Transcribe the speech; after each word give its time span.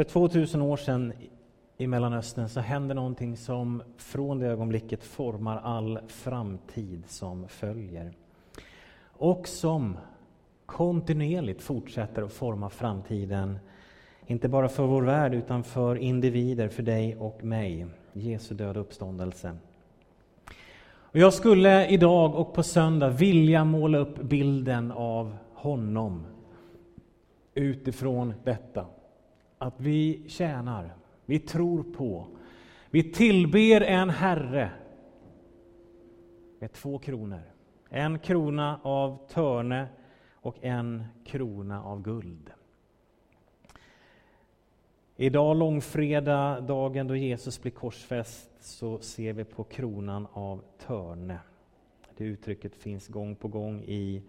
För 0.00 0.04
2000 0.04 0.62
år 0.62 0.76
sedan 0.76 1.12
i 1.76 1.86
Mellanöstern 1.86 2.48
så 2.48 2.60
händer 2.60 2.94
någonting 2.94 3.36
som 3.36 3.82
från 3.96 4.38
det 4.38 4.46
ögonblicket 4.46 5.04
formar 5.04 5.56
all 5.56 5.98
framtid 6.08 7.04
som 7.08 7.48
följer. 7.48 8.12
Och 9.04 9.48
som 9.48 9.96
kontinuerligt 10.66 11.62
fortsätter 11.62 12.22
att 12.22 12.32
forma 12.32 12.70
framtiden, 12.70 13.58
inte 14.26 14.48
bara 14.48 14.68
för 14.68 14.86
vår 14.86 15.02
värld 15.02 15.34
utan 15.34 15.64
för 15.64 15.96
individer, 15.96 16.68
för 16.68 16.82
dig 16.82 17.16
och 17.16 17.44
mig. 17.44 17.86
Jesu 18.12 18.54
död 18.54 18.76
och 18.76 18.82
uppståndelse. 18.82 19.56
Och 20.88 21.16
jag 21.16 21.34
skulle 21.34 21.88
idag 21.88 22.34
och 22.34 22.54
på 22.54 22.62
söndag 22.62 23.08
vilja 23.08 23.64
måla 23.64 23.98
upp 23.98 24.22
bilden 24.22 24.92
av 24.92 25.36
honom 25.54 26.26
utifrån 27.54 28.34
detta. 28.44 28.86
Att 29.62 29.80
vi 29.80 30.22
tjänar, 30.28 30.94
vi 31.26 31.38
tror 31.38 31.82
på, 31.82 32.26
vi 32.90 33.12
tillber 33.12 33.80
en 33.80 34.10
Herre 34.10 34.70
med 36.58 36.72
två 36.72 36.98
kronor. 36.98 37.42
En 37.88 38.18
krona 38.18 38.80
av 38.82 39.28
törne 39.28 39.88
och 40.34 40.64
en 40.64 41.04
krona 41.24 41.84
av 41.84 42.02
guld. 42.02 42.50
Idag, 45.16 45.56
långfredag, 45.56 46.62
dagen 46.62 47.06
då 47.06 47.16
Jesus 47.16 47.62
blir 47.62 47.72
korsfäst, 47.72 48.50
så 48.60 48.98
ser 48.98 49.32
vi 49.32 49.44
på 49.44 49.64
kronan 49.64 50.26
av 50.32 50.64
törne. 50.86 51.38
Det 52.16 52.24
uttrycket 52.24 52.74
finns 52.74 53.08
gång 53.08 53.36
på 53.36 53.48
gång 53.48 53.82
i 53.82 54.22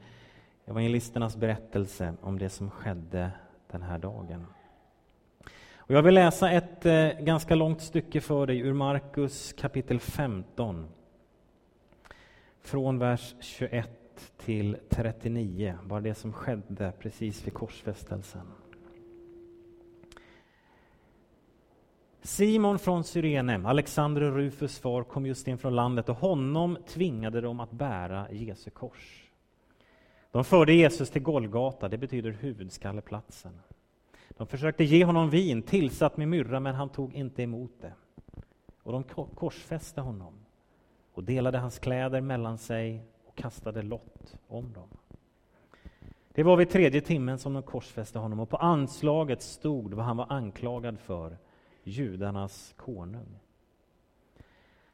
evangelisternas 0.65 1.37
berättelse 1.37 2.13
om 2.21 2.39
det 2.39 2.49
som 2.49 2.69
skedde 2.69 3.31
den 3.67 3.81
här 3.81 3.97
dagen. 3.97 4.45
Och 5.91 5.97
jag 5.97 6.03
vill 6.03 6.13
läsa 6.13 6.51
ett 6.51 6.85
eh, 6.85 7.09
ganska 7.19 7.55
långt 7.55 7.81
stycke 7.81 8.21
för 8.21 8.47
dig 8.47 8.59
ur 8.59 8.73
Markus 8.73 9.53
kapitel 9.53 9.99
15. 9.99 10.87
Från 12.61 12.99
vers 12.99 13.35
21 13.39 13.89
till 14.37 14.77
39, 14.89 15.77
bara 15.83 16.01
det 16.01 16.15
som 16.15 16.33
skedde 16.33 16.93
precis 16.99 17.47
vid 17.47 17.53
korsfästelsen. 17.53 18.47
Simon 22.21 22.79
från 22.79 23.03
Cyrene, 23.03 23.67
Alexander 23.67 24.21
och 24.21 24.35
Rufus 24.35 24.79
far, 24.79 25.03
kom 25.03 25.25
just 25.25 25.47
in 25.47 25.57
från 25.57 25.75
landet 25.75 26.09
och 26.09 26.17
honom 26.17 26.77
tvingade 26.87 27.41
de 27.41 27.59
att 27.59 27.71
bära 27.71 28.31
Jesu 28.31 28.69
kors. 28.69 29.31
De 30.31 30.43
förde 30.43 30.73
Jesus 30.73 31.09
till 31.09 31.21
Golgata, 31.21 31.89
det 31.89 31.97
betyder 31.97 32.31
huvudskalleplatsen. 32.31 33.53
De 34.37 34.47
försökte 34.47 34.83
ge 34.83 35.05
honom 35.05 35.29
vin 35.29 35.61
tillsatt 35.61 36.17
med 36.17 36.27
myrra, 36.27 36.59
men 36.59 36.75
han 36.75 36.89
tog 36.89 37.13
inte 37.13 37.43
emot 37.43 37.71
det. 37.81 37.93
Och 38.83 38.91
de 38.91 39.03
korsfäste 39.35 40.01
honom 40.01 40.33
och 41.13 41.23
delade 41.23 41.57
hans 41.57 41.79
kläder 41.79 42.21
mellan 42.21 42.57
sig 42.57 43.05
och 43.25 43.35
kastade 43.35 43.81
lott 43.81 44.35
om 44.47 44.73
dem. 44.73 44.87
Det 46.33 46.43
var 46.43 46.57
vid 46.57 46.69
tredje 46.69 47.01
timmen 47.01 47.39
som 47.39 47.53
de 47.53 47.63
korsfäste 47.63 48.19
honom 48.19 48.39
och 48.39 48.49
på 48.49 48.57
anslaget 48.57 49.41
stod 49.41 49.93
vad 49.93 50.05
han 50.05 50.17
var 50.17 50.25
anklagad 50.29 50.99
för, 50.99 51.37
judarnas 51.83 52.73
konung. 52.77 53.39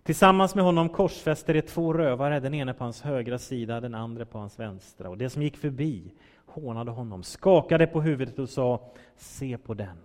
Tillsammans 0.04 0.56
med 0.56 0.64
honom 0.64 0.90
korsfäste 0.90 1.54
de 1.54 1.62
två 1.62 1.94
rövare, 1.94 2.40
den 2.40 2.54
ene 2.54 2.74
på 2.74 2.84
hans 2.84 3.02
högra 3.02 3.40
sida, 3.40 3.82
den 3.82 3.96
andra 3.96 4.26
på 4.26 4.38
hans 4.38 4.60
vänstra. 4.60 5.10
Och 5.10 5.18
det 5.18 5.30
som 5.30 5.42
gick 5.42 5.58
förbi 5.58 6.14
hånade 6.48 6.92
honom, 6.92 7.24
skakade 7.24 7.88
på 7.88 8.02
huvudet 8.02 8.40
och 8.40 8.50
sa, 8.50 8.92
se 9.16 9.58
på 9.58 9.74
den. 9.74 9.98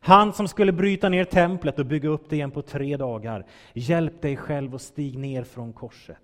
Han 0.00 0.32
som 0.32 0.48
skulle 0.48 0.72
bryta 0.72 1.08
ner 1.08 1.24
templet 1.24 1.78
och 1.78 1.86
bygga 1.86 2.08
upp 2.08 2.30
det 2.30 2.36
igen 2.36 2.50
på 2.50 2.62
tre 2.62 2.96
dagar. 2.96 3.46
Hjälp 3.72 4.22
dig 4.22 4.36
själv 4.36 4.74
och 4.74 4.80
stig 4.80 5.18
ner 5.18 5.44
från 5.44 5.72
korset. 5.72 6.18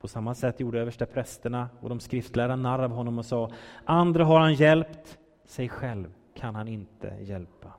På 0.00 0.08
samma 0.08 0.34
sätt 0.34 0.60
gjorde 0.60 0.80
överste 0.80 1.06
prästerna 1.06 1.68
och 1.80 1.88
de 1.88 2.00
skriftlärda 2.00 2.56
narr 2.56 2.82
av 2.82 2.90
honom 2.90 3.18
och 3.18 3.26
sa, 3.26 3.50
andra 3.84 4.24
har 4.24 4.40
han 4.40 4.54
hjälpt, 4.54 5.18
sig 5.44 5.68
själv 5.68 6.12
kan 6.34 6.54
han 6.54 6.68
inte 6.68 7.14
hjälpa. 7.20 7.72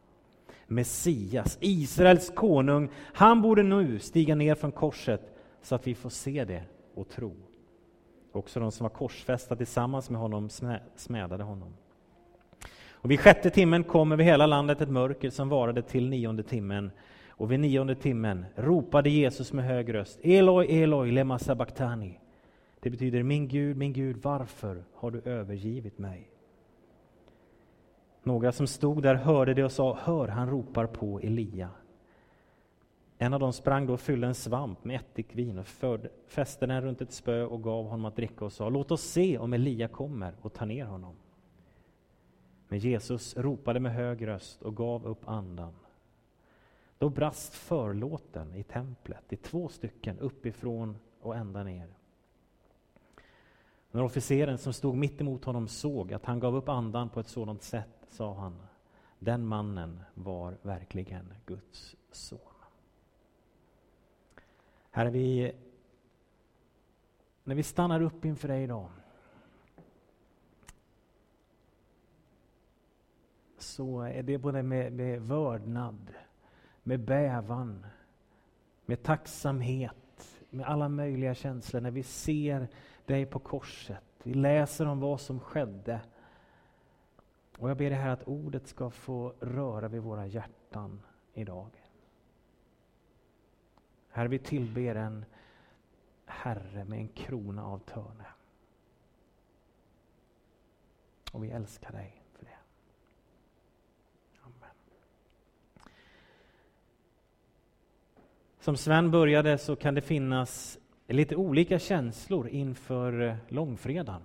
Messias, 0.68 1.58
Israels 1.62 2.30
konung, 2.30 2.90
han 3.14 3.42
borde 3.42 3.64
nu 3.64 4.00
stiga 4.00 4.36
ner 4.36 4.56
från 4.56 4.72
korset 4.72 5.22
så 5.62 5.76
att 5.76 5.88
vi 5.88 5.96
får 5.96 6.10
se 6.10 6.46
det 6.46 6.64
och 6.96 7.10
tro. 7.10 7.47
Också 8.32 8.60
de 8.60 8.72
som 8.72 8.84
var 8.84 8.90
korsfästa 8.90 9.56
tillsammans 9.56 10.10
med 10.10 10.22
honom 10.22 10.50
smädade 10.96 11.44
honom. 11.44 11.74
Och 12.92 13.12
vid 13.12 13.20
sjätte 13.20 13.50
timmen 13.50 13.84
kom 13.84 14.12
över 14.12 14.24
hela 14.24 14.46
landet 14.46 14.82
ett 14.82 14.90
mörker 14.90 15.30
som 15.30 15.50
varade 15.50 15.82
till 15.82 16.10
nionde 16.10 16.44
timmen. 16.44 16.92
Och 17.30 17.52
vid 17.52 17.60
nionde 17.60 17.96
timmen 17.96 18.46
ropade 18.56 19.10
Jesus 19.10 19.54
med 19.54 19.66
hög 19.66 19.94
röst 19.94 20.20
Eloi, 20.24 20.84
Eloi, 20.84 21.12
lema 21.12 21.40
sabachthani. 21.40 22.20
Det 22.80 22.90
betyder 22.90 23.24
min 23.24 23.48
Gud, 23.48 23.78
min 23.78 23.94
Gud, 23.94 24.18
varför 24.24 24.84
har 24.94 25.12
du 25.12 25.22
övergivit 25.22 25.98
mig? 25.98 26.30
Några 28.24 28.52
som 28.52 28.68
stod 28.68 29.04
där 29.04 29.16
hörde 29.16 29.54
det 29.54 29.64
och 29.64 29.72
sa, 29.72 29.98
hör, 30.02 30.28
han 30.28 30.50
ropar 30.50 30.86
på 30.86 31.20
Elia. 31.20 31.70
En 33.18 33.34
av 33.34 33.40
dem 33.40 33.54
sprang 33.54 33.88
då 33.88 33.94
och 33.94 34.00
fyllde 34.00 34.28
en 34.28 34.36
svamp 34.36 34.84
med 34.84 34.96
ättikvin 34.96 35.60
och 35.60 35.68
fäste 36.28 36.66
den 36.66 36.82
runt 36.82 37.02
ett 37.02 37.12
spö 37.12 37.44
och 37.44 37.64
gav 37.64 37.86
honom 37.86 38.06
att 38.06 38.16
dricka 38.16 38.46
och 38.46 38.54
sa, 38.54 38.70
låt 38.70 38.92
oss 38.92 39.02
se 39.02 39.38
om 39.38 39.54
Elia 39.54 39.88
kommer 39.88 40.36
och 40.42 40.54
tar 40.54 40.66
ner 40.66 40.86
honom. 40.86 41.16
Men 42.68 42.80
Jesus 42.80 43.38
ropade 43.38 43.80
med 43.80 43.94
hög 43.94 44.28
röst 44.28 44.62
och 44.62 44.76
gav 44.76 45.06
upp 45.06 45.28
andan. 45.28 45.74
Då 46.98 47.10
brast 47.10 47.54
förlåten 47.54 48.56
i 48.56 48.64
templet 48.64 49.34
i 49.34 49.38
två 49.38 49.68
stycken 49.68 50.20
uppifrån 50.20 50.98
och 51.22 51.36
ända 51.36 51.64
ner. 51.64 51.88
När 53.92 54.04
officeren 54.04 54.58
som 54.58 54.74
stod 54.74 54.96
mitt 54.96 55.22
emot 55.22 55.46
honom 55.46 55.68
såg 55.68 56.14
att 56.14 56.26
han 56.26 56.40
gav 56.40 56.56
upp 56.56 56.70
andan 56.70 57.10
på 57.10 57.20
ett 57.20 57.28
sådant 57.28 57.64
sätt 57.64 58.08
sa 58.10 58.34
han, 58.34 58.56
den 59.20 59.46
mannen 59.46 60.00
var 60.14 60.58
verkligen 60.62 61.34
Guds 61.46 61.96
son. 62.12 62.57
Herre, 64.98 65.10
vi, 65.10 65.52
när 67.44 67.56
vi 67.56 67.64
stannar 67.64 68.02
upp 68.02 68.26
inför 68.26 68.48
dig 68.48 68.64
idag 68.64 68.90
så 73.58 74.02
är 74.02 74.24
det 74.24 74.38
både 74.38 74.64
med, 74.64 74.94
med 74.94 75.22
vördnad, 75.22 76.14
med 76.84 77.00
bävan, 77.00 77.86
med 78.86 79.04
tacksamhet, 79.04 80.38
med 80.50 80.66
alla 80.66 80.90
möjliga 80.90 81.36
känslor 81.36 81.82
när 81.82 81.92
vi 81.92 82.04
ser 82.04 82.68
dig 83.06 83.26
på 83.26 83.40
korset. 83.40 84.04
Vi 84.24 84.34
läser 84.34 84.86
om 84.86 85.00
vad 85.00 85.22
som 85.22 85.40
skedde 85.40 86.02
och 87.58 87.70
jag 87.70 87.78
ber 87.78 87.90
dig 87.90 88.00
här 88.00 88.10
att 88.10 88.28
ordet 88.28 88.68
ska 88.68 88.90
få 88.90 89.34
röra 89.40 89.88
vid 89.88 90.02
våra 90.02 90.26
hjärtan 90.26 91.02
idag. 91.34 91.70
Herre, 94.18 94.28
vi 94.28 94.40
tillber 94.40 94.96
en 94.96 95.26
Herre 96.26 96.86
med 96.86 97.00
en 97.00 97.08
krona 97.08 97.66
av 97.66 97.80
törne. 97.80 98.26
Och 101.32 101.44
vi 101.44 101.50
älskar 101.50 101.92
dig 101.92 102.22
för 102.34 102.46
det. 102.46 102.58
Amen. 104.42 104.70
Som 108.60 108.78
Sven 108.78 109.12
började 109.12 109.58
så 109.58 109.76
kan 109.76 109.96
det 109.96 110.02
finnas 110.02 110.80
lite 111.08 111.36
olika 111.36 111.80
känslor 111.80 112.48
inför 112.48 113.38
långfredagen. 113.48 114.22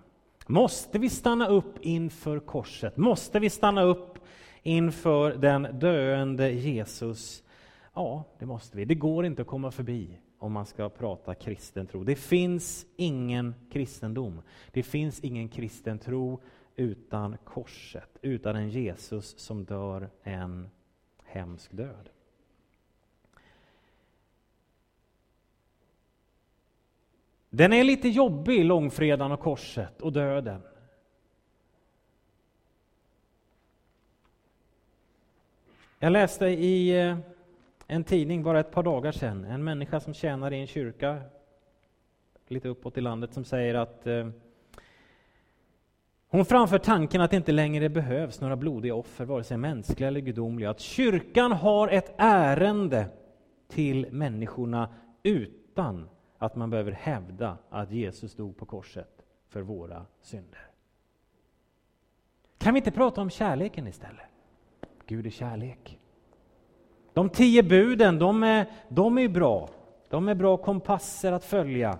Måste 0.46 0.98
vi 0.98 1.10
stanna 1.10 1.48
upp 1.48 1.78
inför 1.80 2.40
korset? 2.40 2.96
Måste 2.96 3.40
vi 3.40 3.50
stanna 3.50 3.82
upp 3.82 4.18
inför 4.62 5.30
den 5.30 5.78
döende 5.78 6.50
Jesus? 6.50 7.41
Ja, 7.94 8.24
det 8.38 8.46
måste 8.46 8.76
vi. 8.76 8.84
Det 8.84 8.94
går 8.94 9.26
inte 9.26 9.42
att 9.42 9.48
komma 9.48 9.70
förbi 9.70 10.18
om 10.38 10.52
man 10.52 10.66
ska 10.66 10.88
prata 10.88 11.34
kristen 11.34 11.86
tro. 11.86 12.04
Det 12.04 12.16
finns 12.16 12.86
ingen 12.96 13.54
kristendom. 13.70 14.42
Det 14.70 14.82
finns 14.82 15.20
ingen 15.20 15.48
kristen 15.48 15.98
tro 15.98 16.40
utan 16.76 17.36
korset, 17.44 18.18
utan 18.22 18.56
en 18.56 18.70
Jesus 18.70 19.38
som 19.38 19.64
dör 19.64 20.10
en 20.22 20.70
hemsk 21.24 21.72
död. 21.72 22.08
Den 27.50 27.72
är 27.72 27.84
lite 27.84 28.08
jobbig, 28.08 28.64
långfredagen 28.64 29.32
och 29.32 29.40
korset 29.40 30.02
och 30.02 30.12
döden. 30.12 30.62
Jag 35.98 36.12
läste 36.12 36.46
i 36.46 37.00
eh, 37.00 37.18
en 37.92 38.04
tidning 38.04 38.42
bara 38.42 38.60
ett 38.60 38.70
par 38.70 38.82
dagar 38.82 39.12
sedan, 39.12 39.44
en 39.44 39.64
människa 39.64 40.00
som 40.00 40.14
tjänar 40.14 40.52
i 40.52 40.60
en 40.60 40.66
kyrka 40.66 41.22
lite 42.48 42.68
uppåt 42.68 42.98
i 42.98 43.00
landet 43.00 43.34
som 43.34 43.44
säger 43.44 43.74
att 43.74 44.06
eh, 44.06 44.28
Hon 46.28 46.44
framför 46.44 46.78
tanken 46.78 47.20
att 47.20 47.30
det 47.30 47.36
inte 47.36 47.52
längre 47.52 47.88
behövs 47.88 48.40
några 48.40 48.56
blodiga 48.56 48.94
offer, 48.94 49.24
vare 49.24 49.44
sig 49.44 49.56
mänskliga 49.56 50.08
eller 50.08 50.20
gudomliga. 50.20 50.70
Att 50.70 50.80
kyrkan 50.80 51.52
har 51.52 51.88
ett 51.88 52.14
ärende 52.16 53.08
till 53.68 54.12
människorna 54.12 54.94
utan 55.22 56.08
att 56.38 56.56
man 56.56 56.70
behöver 56.70 56.92
hävda 56.92 57.58
att 57.70 57.90
Jesus 57.90 58.34
dog 58.34 58.56
på 58.56 58.66
korset 58.66 59.24
för 59.48 59.62
våra 59.62 60.06
synder. 60.20 60.66
Kan 62.58 62.74
vi 62.74 62.78
inte 62.78 62.90
prata 62.90 63.20
om 63.20 63.30
kärleken 63.30 63.86
istället? 63.86 64.26
Gud 65.06 65.26
är 65.26 65.30
kärlek. 65.30 65.98
De 67.12 67.28
tio 67.28 67.62
buden, 67.62 68.18
de 68.18 68.42
är, 68.42 68.66
de 68.88 69.18
är 69.18 69.28
bra. 69.28 69.68
De 70.08 70.28
är 70.28 70.34
bra 70.34 70.56
kompasser 70.56 71.32
att 71.32 71.44
följa. 71.44 71.98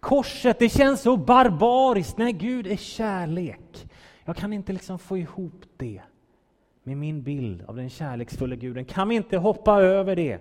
Korset, 0.00 0.58
det 0.58 0.68
känns 0.68 1.02
så 1.02 1.16
barbariskt. 1.16 2.18
Nej, 2.18 2.32
Gud 2.32 2.66
är 2.66 2.76
kärlek. 2.76 3.86
Jag 4.24 4.36
kan 4.36 4.52
inte 4.52 4.72
liksom 4.72 4.98
få 4.98 5.18
ihop 5.18 5.64
det 5.76 6.00
med 6.82 6.96
min 6.96 7.22
bild 7.22 7.62
av 7.62 7.76
den 7.76 7.90
kärleksfulla 7.90 8.56
guden. 8.56 8.84
Kan 8.84 9.08
vi 9.08 9.14
inte 9.14 9.36
hoppa 9.36 9.82
över 9.82 10.16
det? 10.16 10.38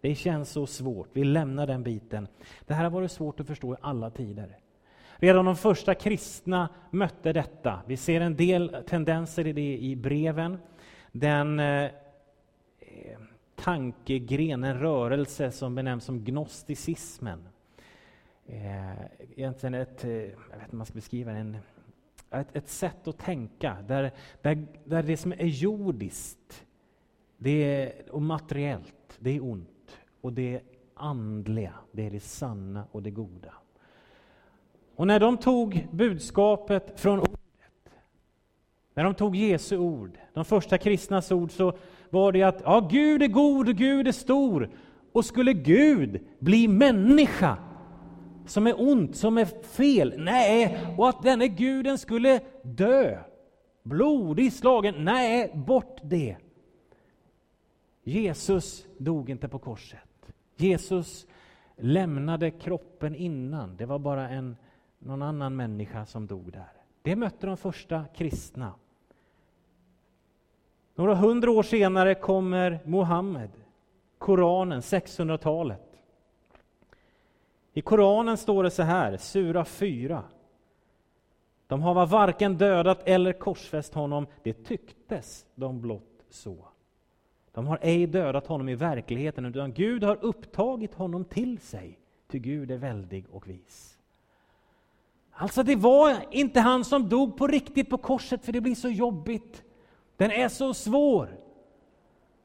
Det 0.00 0.14
känns 0.14 0.50
så 0.50 0.66
svårt. 0.66 1.08
Vi 1.12 1.24
lämnar 1.24 1.66
den 1.66 1.82
biten. 1.82 2.28
Det 2.66 2.74
här 2.74 2.84
har 2.84 2.90
varit 2.90 3.12
svårt 3.12 3.40
att 3.40 3.46
förstå 3.46 3.74
i 3.74 3.76
alla 3.80 4.10
tider. 4.10 4.56
Redan 5.16 5.44
de 5.44 5.56
första 5.56 5.94
kristna 5.94 6.68
mötte 6.90 7.32
detta. 7.32 7.80
Vi 7.86 7.96
ser 7.96 8.20
en 8.20 8.36
del 8.36 8.76
tendenser 8.88 9.46
i 9.46 9.52
det 9.52 9.78
i 9.78 9.96
breven. 9.96 10.58
Den 11.12 11.60
eh, 11.60 11.84
eh 11.84 11.90
tankegren, 13.54 14.74
rörelse 14.74 15.50
som 15.50 15.74
benämns 15.74 16.04
som 16.04 16.24
gnosticismen. 16.24 17.48
Eh, 18.46 19.04
egentligen 19.36 19.74
ett, 19.74 20.04
eh, 20.04 20.10
jag 20.10 20.28
vet 20.28 20.62
inte 20.62 20.76
man 20.76 20.86
ska 20.86 20.94
beskriva 20.94 21.32
en, 21.32 21.56
ett, 22.30 22.56
ett 22.56 22.68
sätt 22.68 23.08
att 23.08 23.18
tänka 23.18 23.76
där, 23.88 24.12
där, 24.42 24.66
där 24.84 25.02
det 25.02 25.16
som 25.16 25.32
är 25.32 25.46
jordiskt 25.46 26.66
det 27.38 27.50
är, 27.50 28.10
och 28.10 28.22
materiellt, 28.22 29.18
det 29.18 29.30
är 29.30 29.44
ont. 29.44 29.98
Och 30.20 30.32
det 30.32 30.60
andliga, 30.94 31.74
det 31.92 32.06
är 32.06 32.10
det 32.10 32.20
sanna 32.20 32.84
och 32.92 33.02
det 33.02 33.10
goda. 33.10 33.54
Och 34.96 35.06
när 35.06 35.20
de 35.20 35.36
tog 35.36 35.88
budskapet 35.90 37.00
från 37.00 37.18
ordet, 37.18 37.39
när 39.00 39.04
de 39.04 39.14
tog 39.14 39.36
Jesu 39.36 39.78
ord, 39.78 40.18
de 40.32 40.44
första 40.44 40.78
kristnas 40.78 41.32
ord, 41.32 41.50
så 41.50 41.72
var 42.10 42.32
det 42.32 42.42
att 42.42 42.62
ja, 42.64 42.88
Gud 42.90 43.22
är 43.22 43.28
god 43.28 43.68
och 43.68 43.74
Gud 43.74 44.08
är 44.08 44.12
stor. 44.12 44.70
Och 45.12 45.24
skulle 45.24 45.52
Gud 45.52 46.20
bli 46.38 46.68
människa, 46.68 47.56
som 48.46 48.66
är 48.66 48.80
ont, 48.80 49.16
som 49.16 49.38
är 49.38 49.44
fel? 49.44 50.14
Nej, 50.18 50.86
och 50.98 51.08
att 51.08 51.22
denne 51.22 51.48
guden 51.48 51.98
skulle 51.98 52.40
dö, 52.62 53.18
blodig 53.82 54.52
slagen? 54.52 54.94
Nej, 55.04 55.52
bort 55.54 55.98
det. 56.02 56.36
Jesus 58.02 58.86
dog 58.98 59.30
inte 59.30 59.48
på 59.48 59.58
korset. 59.58 60.32
Jesus 60.56 61.26
lämnade 61.76 62.50
kroppen 62.50 63.14
innan. 63.14 63.76
Det 63.76 63.86
var 63.86 63.98
bara 63.98 64.28
en, 64.28 64.56
någon 64.98 65.22
annan 65.22 65.56
människa 65.56 66.06
som 66.06 66.26
dog 66.26 66.52
där. 66.52 66.72
Det 67.02 67.16
mötte 67.16 67.46
de 67.46 67.56
första 67.56 68.04
kristna. 68.14 68.74
Några 71.00 71.14
hundra 71.14 71.50
år 71.50 71.62
senare 71.62 72.14
kommer 72.14 72.80
Muhammed, 72.84 73.50
Koranen, 74.18 74.80
600-talet. 74.80 76.02
I 77.72 77.80
Koranen 77.80 78.36
står 78.36 78.62
det 78.64 78.70
så 78.70 78.82
här, 78.82 79.16
Sura 79.16 79.64
4. 79.64 80.22
De 81.66 81.82
har 81.82 82.06
varken 82.06 82.56
dödat 82.56 83.08
eller 83.08 83.32
korsfäst 83.32 83.94
honom, 83.94 84.26
det 84.42 84.52
tycktes 84.64 85.46
de 85.54 85.80
blott 85.80 86.24
så. 86.30 86.56
De 87.52 87.66
har 87.66 87.78
ej 87.82 88.06
dödat 88.06 88.46
honom 88.46 88.68
i 88.68 88.74
verkligheten, 88.74 89.44
utan 89.44 89.72
Gud 89.72 90.04
har 90.04 90.18
upptagit 90.24 90.94
honom 90.94 91.24
till 91.24 91.58
sig, 91.58 91.98
ty 92.30 92.38
Gud 92.38 92.70
är 92.70 92.78
väldig 92.78 93.24
och 93.30 93.48
vis. 93.48 93.98
Alltså, 95.30 95.62
det 95.62 95.76
var 95.76 96.16
inte 96.30 96.60
han 96.60 96.84
som 96.84 97.08
dog 97.08 97.36
på 97.36 97.46
riktigt 97.46 97.90
på 97.90 97.98
korset, 97.98 98.44
för 98.44 98.52
det 98.52 98.60
blir 98.60 98.74
så 98.74 98.88
jobbigt. 98.88 99.62
Den 100.20 100.30
är 100.30 100.48
så 100.48 100.74
svår. 100.74 101.36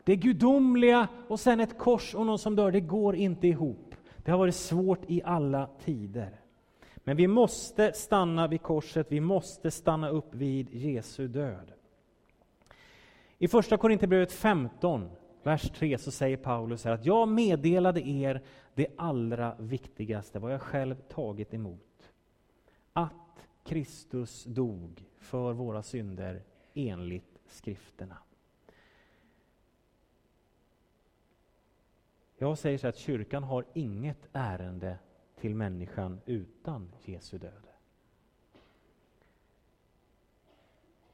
Det 0.04 0.16
gudomliga 0.16 1.07
och 1.27 1.39
sen 1.39 1.60
ett 1.60 1.77
kors 1.77 2.16
och 2.16 2.25
någon 2.25 2.39
som 2.39 2.56
dör, 2.56 2.72
det 2.72 2.80
går 2.80 3.16
inte 3.16 3.48
ihop. 3.48 3.95
Det 4.18 4.31
har 4.31 4.38
varit 4.38 4.56
svårt 4.56 5.00
i 5.07 5.22
alla 5.24 5.69
tider. 5.83 6.39
Men 6.95 7.18
vi 7.18 7.27
måste 7.27 7.94
stanna 7.94 8.48
vid 8.48 8.62
korset, 8.62 9.07
vi 9.10 9.19
måste 9.19 9.72
stanna 9.72 10.10
upp 10.10 10.36
vid 10.36 10.74
Jesu 10.74 11.27
död. 11.27 11.72
I 13.38 13.48
Första 13.48 13.77
Korinthierbrevet 13.77 14.31
15, 14.31 15.10
vers 15.44 15.69
3, 15.69 15.98
så 15.98 16.12
säger 16.12 16.38
Paulus 16.38 16.86
här 16.86 16.92
att 16.92 17.06
jag 17.06 17.27
meddelade 17.27 18.07
er 18.07 18.42
det 18.74 18.88
allra 18.98 19.56
viktigaste, 19.60 20.39
vad 20.39 20.54
jag 20.54 20.62
själv 20.62 20.95
tagit 20.95 21.54
emot. 21.54 22.12
Att 22.94 23.48
Kristus 23.63 24.44
dog 24.44 25.04
för 25.19 25.54
våra 25.54 25.83
synder 25.83 26.44
enligt 26.74 27.35
skrifterna. 27.47 28.18
Jag 32.38 32.57
säger 32.57 32.77
så 32.77 32.88
att 32.88 32.97
kyrkan 32.97 33.44
har 33.44 33.65
inget 33.74 34.27
ärende 34.33 34.97
till 35.36 35.56
människan 35.56 36.21
utan 36.25 36.92
Jesu 37.03 37.38
död. 37.38 37.68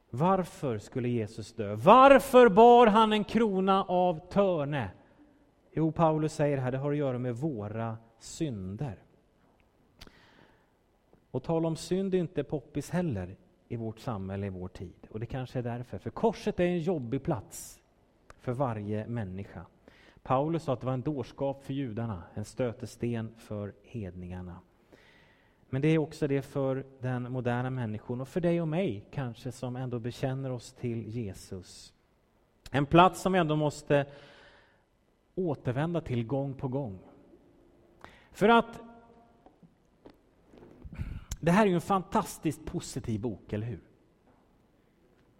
Varför 0.09 0.77
skulle 0.77 1.09
Jesus 1.09 1.53
dö? 1.53 1.75
Varför 1.75 2.49
bar 2.49 2.87
han 2.87 3.13
en 3.13 3.23
krona 3.23 3.83
av 3.83 4.29
törne? 4.29 4.91
Jo, 5.71 5.91
Paulus 5.91 6.33
säger 6.33 6.57
här, 6.57 6.71
det 6.71 6.77
har 6.77 6.91
att 6.91 6.97
göra 6.97 7.19
med 7.19 7.35
våra 7.35 7.97
synder. 8.19 9.03
Och 11.31 11.43
tal 11.43 11.65
om 11.65 11.75
synd 11.75 12.13
är 12.13 12.17
inte 12.17 12.43
poppis 12.43 12.89
heller 12.89 13.35
i 13.71 13.75
vårt 13.75 13.99
samhälle, 13.99 14.45
i 14.45 14.49
vår 14.49 14.67
tid. 14.67 15.07
Och 15.09 15.19
det 15.19 15.25
kanske 15.25 15.59
är 15.59 15.63
därför, 15.63 15.97
för 15.97 16.09
korset 16.09 16.59
är 16.59 16.63
en 16.63 16.79
jobbig 16.79 17.23
plats 17.23 17.81
för 18.39 18.51
varje 18.51 19.07
människa. 19.07 19.65
Paulus 20.23 20.63
sa 20.63 20.73
att 20.73 20.79
det 20.79 20.85
var 20.85 20.93
en 20.93 21.01
dårskap 21.01 21.63
för 21.63 21.73
judarna, 21.73 22.23
en 22.33 22.45
stötesten 22.45 23.35
för 23.37 23.73
hedningarna. 23.83 24.59
Men 25.69 25.81
det 25.81 25.87
är 25.87 25.97
också 25.97 26.27
det 26.27 26.41
för 26.41 26.85
den 26.99 27.31
moderna 27.31 27.69
människan 27.69 28.21
och 28.21 28.27
för 28.27 28.41
dig 28.41 28.61
och 28.61 28.67
mig 28.67 29.05
kanske 29.11 29.51
som 29.51 29.75
ändå 29.75 29.99
bekänner 29.99 30.51
oss 30.51 30.73
till 30.73 31.07
Jesus. 31.07 31.93
En 32.71 32.85
plats 32.85 33.21
som 33.21 33.33
vi 33.33 33.39
ändå 33.39 33.55
måste 33.55 34.05
återvända 35.35 36.01
till 36.01 36.27
gång 36.27 36.53
på 36.53 36.67
gång. 36.67 36.99
För 38.31 38.49
att 38.49 38.81
det 41.41 41.51
här 41.51 41.63
är 41.63 41.69
ju 41.69 41.75
en 41.75 41.81
fantastiskt 41.81 42.65
positiv 42.65 43.21
bok, 43.21 43.53
eller 43.53 43.67
hur? 43.67 43.79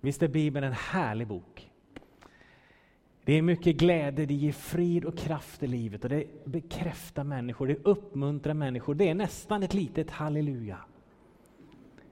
Visst 0.02 0.24
är 0.24 0.28
Bibeln 0.28 0.66
en 0.66 0.74
härlig 0.74 1.28
bok? 1.28 1.72
Det 3.26 3.34
är 3.34 3.42
mycket 3.42 3.76
glädje, 3.76 4.26
det 4.26 4.34
ger 4.34 4.52
frid 4.52 5.06
och 5.06 5.18
kraft 5.18 5.64
i 5.64 5.68
livet 5.68 6.04
och 6.04 6.10
det 6.10 6.46
bekräftar 6.46 7.24
människor, 7.24 7.68
det 7.68 7.78
uppmuntrar 7.84 8.54
människor. 8.54 8.96
Det 8.96 9.10
är 9.10 9.16
nästan 9.16 9.64
ett 9.64 9.74
litet 9.74 10.12
halleluja. 10.12 10.78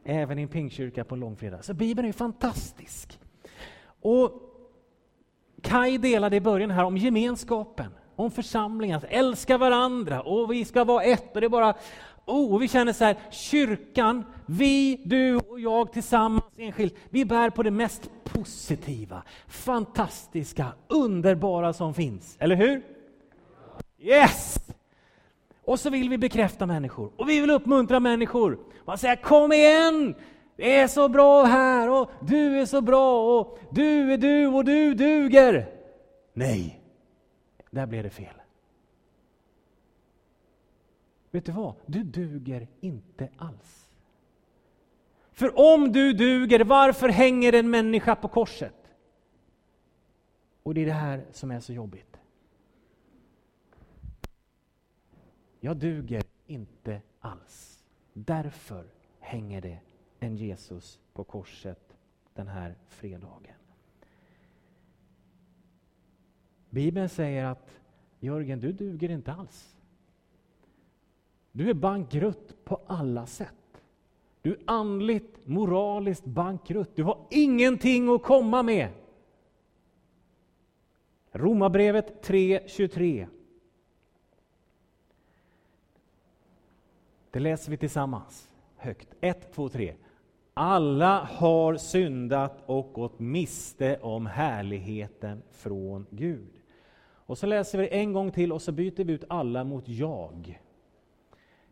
Även 0.03 0.39
i 0.39 0.41
en 0.41 0.48
pingkyrka 0.48 1.03
på 1.03 1.15
långfredag. 1.15 1.65
Så 1.65 1.74
Bibeln 1.74 2.08
är 2.08 2.13
fantastisk. 2.13 3.19
Och 4.01 4.31
Kai 5.62 5.98
delade 5.98 6.36
i 6.36 6.41
början 6.41 6.72
här 6.72 6.84
om 6.84 6.98
gemenskapen, 6.98 7.91
om 8.15 8.31
församlingen, 8.31 8.98
att 8.98 9.03
älska 9.03 9.58
varandra 9.58 10.22
och 10.22 10.51
vi 10.51 10.65
ska 10.65 10.84
vara 10.84 11.03
ett. 11.03 11.36
Och 11.36 11.41
det 11.41 11.48
är 11.48 11.50
bara 11.50 11.75
Oh, 12.30 12.54
och 12.54 12.62
vi 12.62 12.68
känner 12.68 12.94
så 12.94 13.04
här, 13.04 13.18
kyrkan, 13.32 14.26
vi, 14.46 15.02
du 15.06 15.36
och 15.36 15.60
jag 15.60 15.94
tillsammans 15.94 16.44
enskilt, 16.58 16.96
vi 17.10 17.26
bär 17.26 17.50
på 17.50 17.64
det 17.64 17.72
mest 17.72 18.10
positiva, 18.24 19.24
fantastiska, 19.48 20.68
underbara 20.88 21.74
som 21.74 21.94
finns. 21.94 22.36
Eller 22.40 22.56
hur? 22.56 22.82
Yes! 24.00 24.56
Och 25.66 25.80
så 25.80 25.90
vill 25.90 26.10
vi 26.10 26.18
bekräfta 26.18 26.66
människor 26.66 27.12
och 27.16 27.30
vi 27.30 27.42
vill 27.42 27.50
uppmuntra 27.50 28.00
människor. 28.00 28.60
Man 28.86 28.98
säger 28.98 29.16
kom 29.16 29.52
igen! 29.52 30.16
Det 30.56 30.76
är 30.76 30.88
så 30.88 31.10
bra 31.10 31.44
här 31.44 31.90
och 31.90 32.12
du 32.22 32.60
är 32.60 32.66
så 32.66 32.82
bra 32.82 33.40
och 33.40 33.60
du 33.72 34.14
är 34.14 34.18
du 34.18 34.48
och 34.48 34.66
du 34.66 34.94
duger. 34.94 35.70
Nej, 36.34 36.82
där 37.72 37.86
blev 37.86 38.04
det 38.04 38.10
fel. 38.10 38.38
Vet 41.32 41.46
du 41.46 41.52
vad? 41.52 41.76
Du 41.86 42.04
duger 42.04 42.68
inte 42.80 43.30
alls. 43.38 43.90
För 45.32 45.60
om 45.60 45.92
du 45.92 46.14
duger, 46.14 46.64
varför 46.64 47.10
hänger 47.10 47.54
en 47.54 47.70
människa 47.70 48.16
på 48.16 48.28
korset? 48.28 48.74
Och 50.64 50.74
det 50.74 50.82
är 50.82 50.86
det 50.86 50.92
här 50.92 51.26
som 51.32 51.52
är 51.52 51.60
så 51.60 51.74
jobbigt. 51.74 52.20
Jag 55.60 55.78
duger 55.78 56.24
inte 56.48 57.02
alls. 57.20 57.84
Därför 58.14 58.86
hänger 59.20 59.62
det 59.62 59.80
en 60.20 60.36
Jesus 60.36 61.00
på 61.14 61.24
korset 61.24 61.98
den 62.34 62.48
här 62.48 62.76
fredagen. 62.88 63.56
Bibeln 66.70 67.10
säger 67.10 67.46
att 67.46 67.80
Jörgen, 68.20 68.60
du 68.60 68.72
duger 68.72 69.10
inte 69.10 69.34
alls. 69.34 69.79
Du 71.60 71.70
är 71.70 71.74
bankrutt 71.74 72.66
på 72.66 72.82
alla 72.88 73.25
sätt. 73.25 73.82
Du 74.42 74.51
är 74.51 74.60
andligt, 74.66 75.38
moraliskt 75.44 76.25
bankrutt. 76.25 76.96
Du 76.96 77.04
har 77.04 77.18
ingenting 77.30 78.10
att 78.10 78.24
komma 78.24 78.63
med. 78.63 78.89
Romarbrevet 81.32 82.28
3.23. 82.28 83.28
Det 87.32 87.39
läser 87.39 87.72
vi 87.72 87.78
tillsammans, 87.78 88.50
högt. 88.75 89.08
1, 89.22 89.54
2, 89.54 89.70
3. 89.70 89.96
Alla 90.54 91.20
har 91.24 91.75
syndat 91.75 92.63
och 92.66 92.94
gått 92.94 93.20
miste 93.20 93.98
om 94.01 94.25
härligheten 94.25 95.42
från 95.51 96.06
Gud. 96.10 96.54
Och 97.01 97.38
så 97.38 97.46
läser 97.46 97.78
vi 97.78 97.89
en 97.89 98.13
gång 98.13 98.32
till 98.32 98.51
och 98.51 98.62
så 98.62 98.72
byter 98.72 99.04
vi 99.04 99.13
ut 99.13 99.24
alla 99.30 99.63
mot 99.63 99.88
jag. 99.88 100.60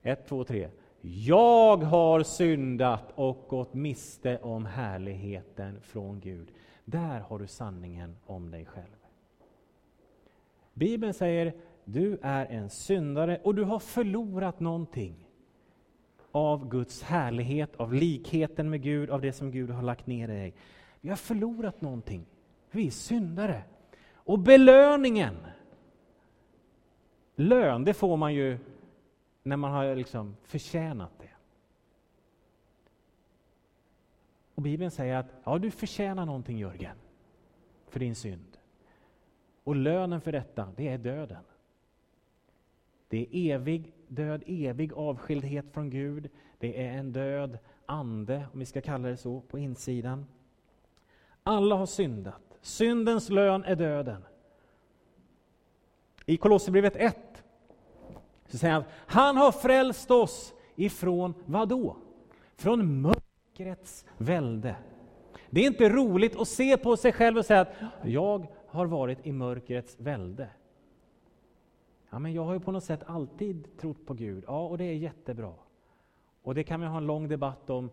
1, 0.08 0.28
2, 0.28 0.44
3. 0.44 0.70
Jag 1.02 1.78
har 1.78 2.24
syndat 2.24 3.12
och 3.16 3.46
gått 3.48 3.74
miste 3.74 4.38
om 4.38 4.66
härligheten 4.66 5.82
från 5.82 6.20
Gud. 6.20 6.52
Där 6.86 7.20
har 7.20 7.40
du 7.40 7.48
sanningen 7.48 8.16
om 8.26 8.52
dig 8.52 8.66
själv. 8.66 8.96
Bibeln 10.74 11.14
säger 11.14 11.54
du 11.86 12.18
är 12.22 12.46
en 12.46 12.70
syndare 12.70 13.40
och 13.44 13.56
du 13.56 13.64
har 13.64 13.80
förlorat 13.80 14.60
någonting 14.60 15.28
av 16.32 16.70
Guds 16.70 17.04
härlighet, 17.04 17.76
av 17.76 17.94
likheten 17.94 18.70
med 18.70 18.82
Gud, 18.82 19.10
av 19.10 19.22
det 19.22 19.34
som 19.34 19.52
Gud 19.52 19.70
har 19.70 19.82
lagt 19.82 20.08
ner 20.08 20.30
i 20.30 20.34
dig. 20.34 20.54
Vi 21.02 21.10
har 21.10 21.16
förlorat 21.16 21.82
någonting. 21.82 22.26
Vi 22.72 22.88
är 22.88 22.92
syndare. 22.92 23.64
Och 24.14 24.40
belöningen, 24.40 25.36
lön, 27.36 27.84
det 27.84 27.94
får 27.94 28.18
man 28.18 28.34
ju 28.34 28.58
när 29.48 29.58
man 29.58 29.72
har 29.72 29.96
liksom 29.96 30.36
förtjänat 30.44 31.12
det. 31.20 31.30
Och 34.56 34.62
Bibeln 34.62 34.92
säger 34.92 35.16
att 35.16 35.34
ja, 35.44 35.58
du 35.58 35.72
förtjänar 35.72 36.26
någonting 36.26 36.58
Jörgen, 36.58 36.98
för 37.88 38.00
din 38.00 38.16
synd. 38.16 38.58
Och 39.64 39.76
lönen 39.76 40.22
för 40.22 40.32
detta, 40.32 40.74
det 40.76 40.88
är 40.88 40.98
döden. 40.98 41.44
Det 43.10 43.18
är 43.18 43.56
evig 43.56 43.94
död, 44.08 44.44
evig 44.48 44.94
avskildhet 44.94 45.66
från 45.72 45.90
Gud. 45.90 46.30
Det 46.58 46.86
är 46.86 46.98
en 46.98 47.14
död 47.14 47.58
ande, 47.86 48.48
om 48.54 48.60
vi 48.60 48.66
ska 48.66 48.82
kalla 48.82 49.08
det 49.08 49.18
så, 49.18 49.42
på 49.42 49.60
insidan. 49.60 50.26
Alla 51.44 51.76
har 51.76 51.86
syndat. 51.86 52.58
Syndens 52.62 53.30
lön 53.30 53.64
är 53.64 53.76
döden. 53.76 54.24
I 56.26 56.38
Kolosserbrevet 56.38 56.96
1 56.96 57.27
så 58.48 58.58
säger 58.58 58.74
han 58.74 58.82
att 58.82 58.90
han 59.08 59.38
har 59.38 59.52
frälst 59.52 60.12
oss 60.12 60.54
ifrån 60.76 61.34
vad 61.46 61.70
då? 61.70 61.98
Från 62.56 63.02
mörkrets 63.02 64.06
välde. 64.18 64.76
Det 65.50 65.62
är 65.62 65.68
inte 65.68 65.90
roligt 65.90 66.36
att 66.36 66.48
se 66.48 66.78
på 66.78 66.98
sig 66.98 67.12
själv 67.12 67.38
och 67.38 67.46
säga 67.46 67.62
att 67.62 67.74
jag 68.04 68.48
har 68.68 68.86
varit 68.86 69.26
i 69.26 69.32
mörkrets 69.32 70.00
välde. 70.00 70.50
Ja, 72.10 72.20
men 72.20 72.34
jag 72.34 72.44
har 72.44 72.54
ju 72.54 72.60
på 72.60 72.72
något 72.72 72.84
sätt 72.84 73.04
alltid 73.06 73.78
trott 73.78 74.06
på 74.06 74.14
Gud. 74.14 74.44
Ja, 74.48 74.68
och 74.68 74.78
det 74.78 74.84
är 74.84 74.94
jättebra. 74.94 75.54
Och 76.44 76.56
det 76.56 76.64
kan 76.64 76.80
man 76.80 76.90
ha 76.90 76.98
en 76.98 77.06
lång 77.06 77.28
debatt 77.28 77.70
om. 77.70 77.90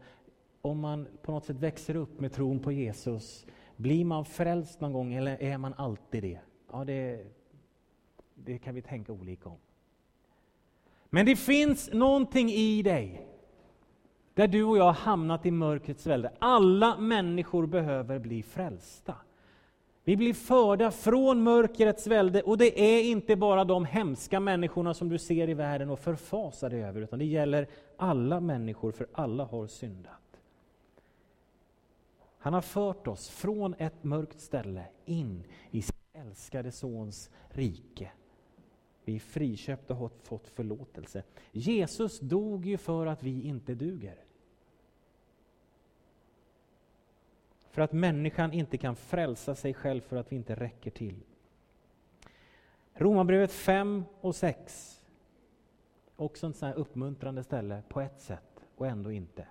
Om 0.62 0.80
man 0.80 1.06
på 1.22 1.32
något 1.32 1.44
sätt 1.44 1.56
växer 1.56 1.96
upp 1.96 2.20
med 2.20 2.32
tron 2.32 2.58
på 2.58 2.72
Jesus, 2.72 3.46
blir 3.76 4.04
man 4.04 4.24
frälst 4.24 4.80
någon 4.80 4.92
gång 4.92 5.14
eller 5.14 5.42
är 5.42 5.58
man 5.58 5.74
alltid 5.74 6.22
det? 6.22 6.38
Ja, 6.72 6.84
det, 6.84 7.26
det 8.34 8.58
kan 8.58 8.74
vi 8.74 8.82
tänka 8.82 9.12
olika 9.12 9.48
om. 9.48 9.58
Men 11.14 11.26
det 11.26 11.36
finns 11.36 11.92
någonting 11.92 12.50
i 12.50 12.82
dig 12.82 13.26
där 14.34 14.48
du 14.48 14.64
och 14.64 14.78
jag 14.78 14.84
har 14.84 14.92
hamnat 14.92 15.46
i 15.46 15.50
mörkrets 15.50 16.06
välde. 16.06 16.32
Alla 16.38 16.96
människor 16.96 17.66
behöver 17.66 18.18
bli 18.18 18.42
frälsta. 18.42 19.14
Vi 20.04 20.16
blir 20.16 20.34
förda 20.34 20.90
från 20.90 21.42
mörkrets 21.42 22.06
välde 22.06 22.42
och 22.42 22.58
det 22.58 22.80
är 22.80 23.02
inte 23.02 23.36
bara 23.36 23.64
de 23.64 23.84
hemska 23.84 24.40
människorna 24.40 24.94
som 24.94 25.08
du 25.08 25.18
ser 25.18 25.48
i 25.48 25.54
världen 25.54 25.90
och 25.90 25.98
förfasar 25.98 26.70
dig 26.70 26.84
över, 26.84 27.00
utan 27.00 27.18
det 27.18 27.24
gäller 27.24 27.68
alla 27.96 28.40
människor, 28.40 28.92
för 28.92 29.06
alla 29.12 29.44
har 29.44 29.66
syndat. 29.66 30.40
Han 32.38 32.54
har 32.54 32.60
fört 32.60 33.06
oss 33.06 33.28
från 33.28 33.74
ett 33.78 34.04
mörkt 34.04 34.40
ställe 34.40 34.84
in 35.04 35.44
i 35.70 35.82
sin 35.82 35.96
älskade 36.12 36.72
Sons 36.72 37.30
rike. 37.48 38.10
Vi 39.04 39.14
är 39.14 39.20
friköpta 39.20 39.94
och 39.94 40.00
har 40.00 40.10
fått 40.22 40.48
förlåtelse. 40.48 41.22
Jesus 41.52 42.20
dog 42.20 42.66
ju 42.66 42.76
för 42.76 43.06
att 43.06 43.22
vi 43.22 43.42
inte 43.42 43.74
duger. 43.74 44.16
För 47.70 47.82
att 47.82 47.92
människan 47.92 48.52
inte 48.52 48.78
kan 48.78 48.96
frälsa 48.96 49.54
sig 49.54 49.74
själv 49.74 50.00
för 50.00 50.16
att 50.16 50.32
vi 50.32 50.36
inte 50.36 50.54
räcker 50.54 50.90
till. 50.90 51.20
Romarbrevet 52.94 53.52
5 53.52 54.04
och 54.20 54.34
6. 54.34 55.00
Också 56.16 56.48
ett 56.48 56.56
sånt 56.56 56.76
uppmuntrande 56.76 57.44
ställe 57.44 57.82
på 57.88 58.00
ett 58.00 58.20
sätt 58.20 58.64
och 58.76 58.86
ändå 58.86 59.12
inte. 59.12 59.46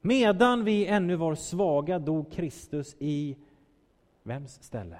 Medan 0.00 0.64
vi 0.64 0.86
ännu 0.86 1.16
var 1.16 1.34
svaga 1.34 1.98
dog 1.98 2.32
Kristus 2.32 2.96
i 2.98 3.36
vems 4.22 4.62
ställe? 4.62 4.98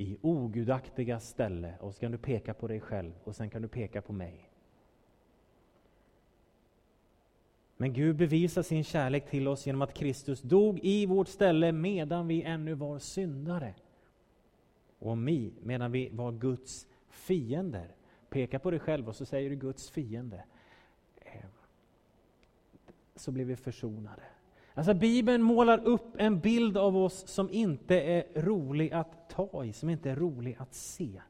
I 0.00 0.16
ogudaktiga 0.20 1.20
ställe. 1.20 1.74
Och 1.80 1.94
så 1.94 2.00
kan 2.00 2.12
du 2.12 2.18
peka 2.18 2.54
på 2.54 2.68
dig 2.68 2.80
själv 2.80 3.12
och 3.24 3.36
sen 3.36 3.50
kan 3.50 3.62
du 3.62 3.68
peka 3.68 4.02
på 4.02 4.12
mig. 4.12 4.50
Men 7.76 7.92
Gud 7.92 8.16
bevisar 8.16 8.62
sin 8.62 8.84
kärlek 8.84 9.30
till 9.30 9.48
oss 9.48 9.66
genom 9.66 9.82
att 9.82 9.94
Kristus 9.94 10.42
dog 10.42 10.78
i 10.82 11.06
vårt 11.06 11.28
ställe 11.28 11.72
medan 11.72 12.28
vi 12.28 12.42
ännu 12.42 12.74
var 12.74 12.98
syndare. 12.98 13.74
Och 14.98 15.18
mi, 15.18 15.52
medan 15.62 15.92
vi 15.92 16.08
var 16.08 16.32
Guds 16.32 16.86
fiender. 17.08 17.94
Peka 18.28 18.58
på 18.58 18.70
dig 18.70 18.80
själv 18.80 19.08
och 19.08 19.16
så 19.16 19.26
säger 19.26 19.50
du 19.50 19.56
Guds 19.56 19.90
fiende. 19.90 20.44
Eh, 21.16 21.44
så 23.16 23.32
blev 23.32 23.46
vi 23.46 23.56
försonade. 23.56 24.22
Alltså 24.80 24.94
Bibeln 24.94 25.42
målar 25.42 25.78
upp 25.78 26.16
en 26.18 26.40
bild 26.40 26.76
av 26.76 26.96
oss 26.96 27.26
som 27.26 27.50
inte 27.50 28.00
är 28.00 28.24
rolig 28.34 28.92
att 28.92 29.30
ta 29.30 29.64
i, 29.64 29.72
som 29.72 29.90
inte 29.90 30.10
är 30.10 30.16
rolig 30.16 30.56
att 30.58 30.74
se. 30.74 31.20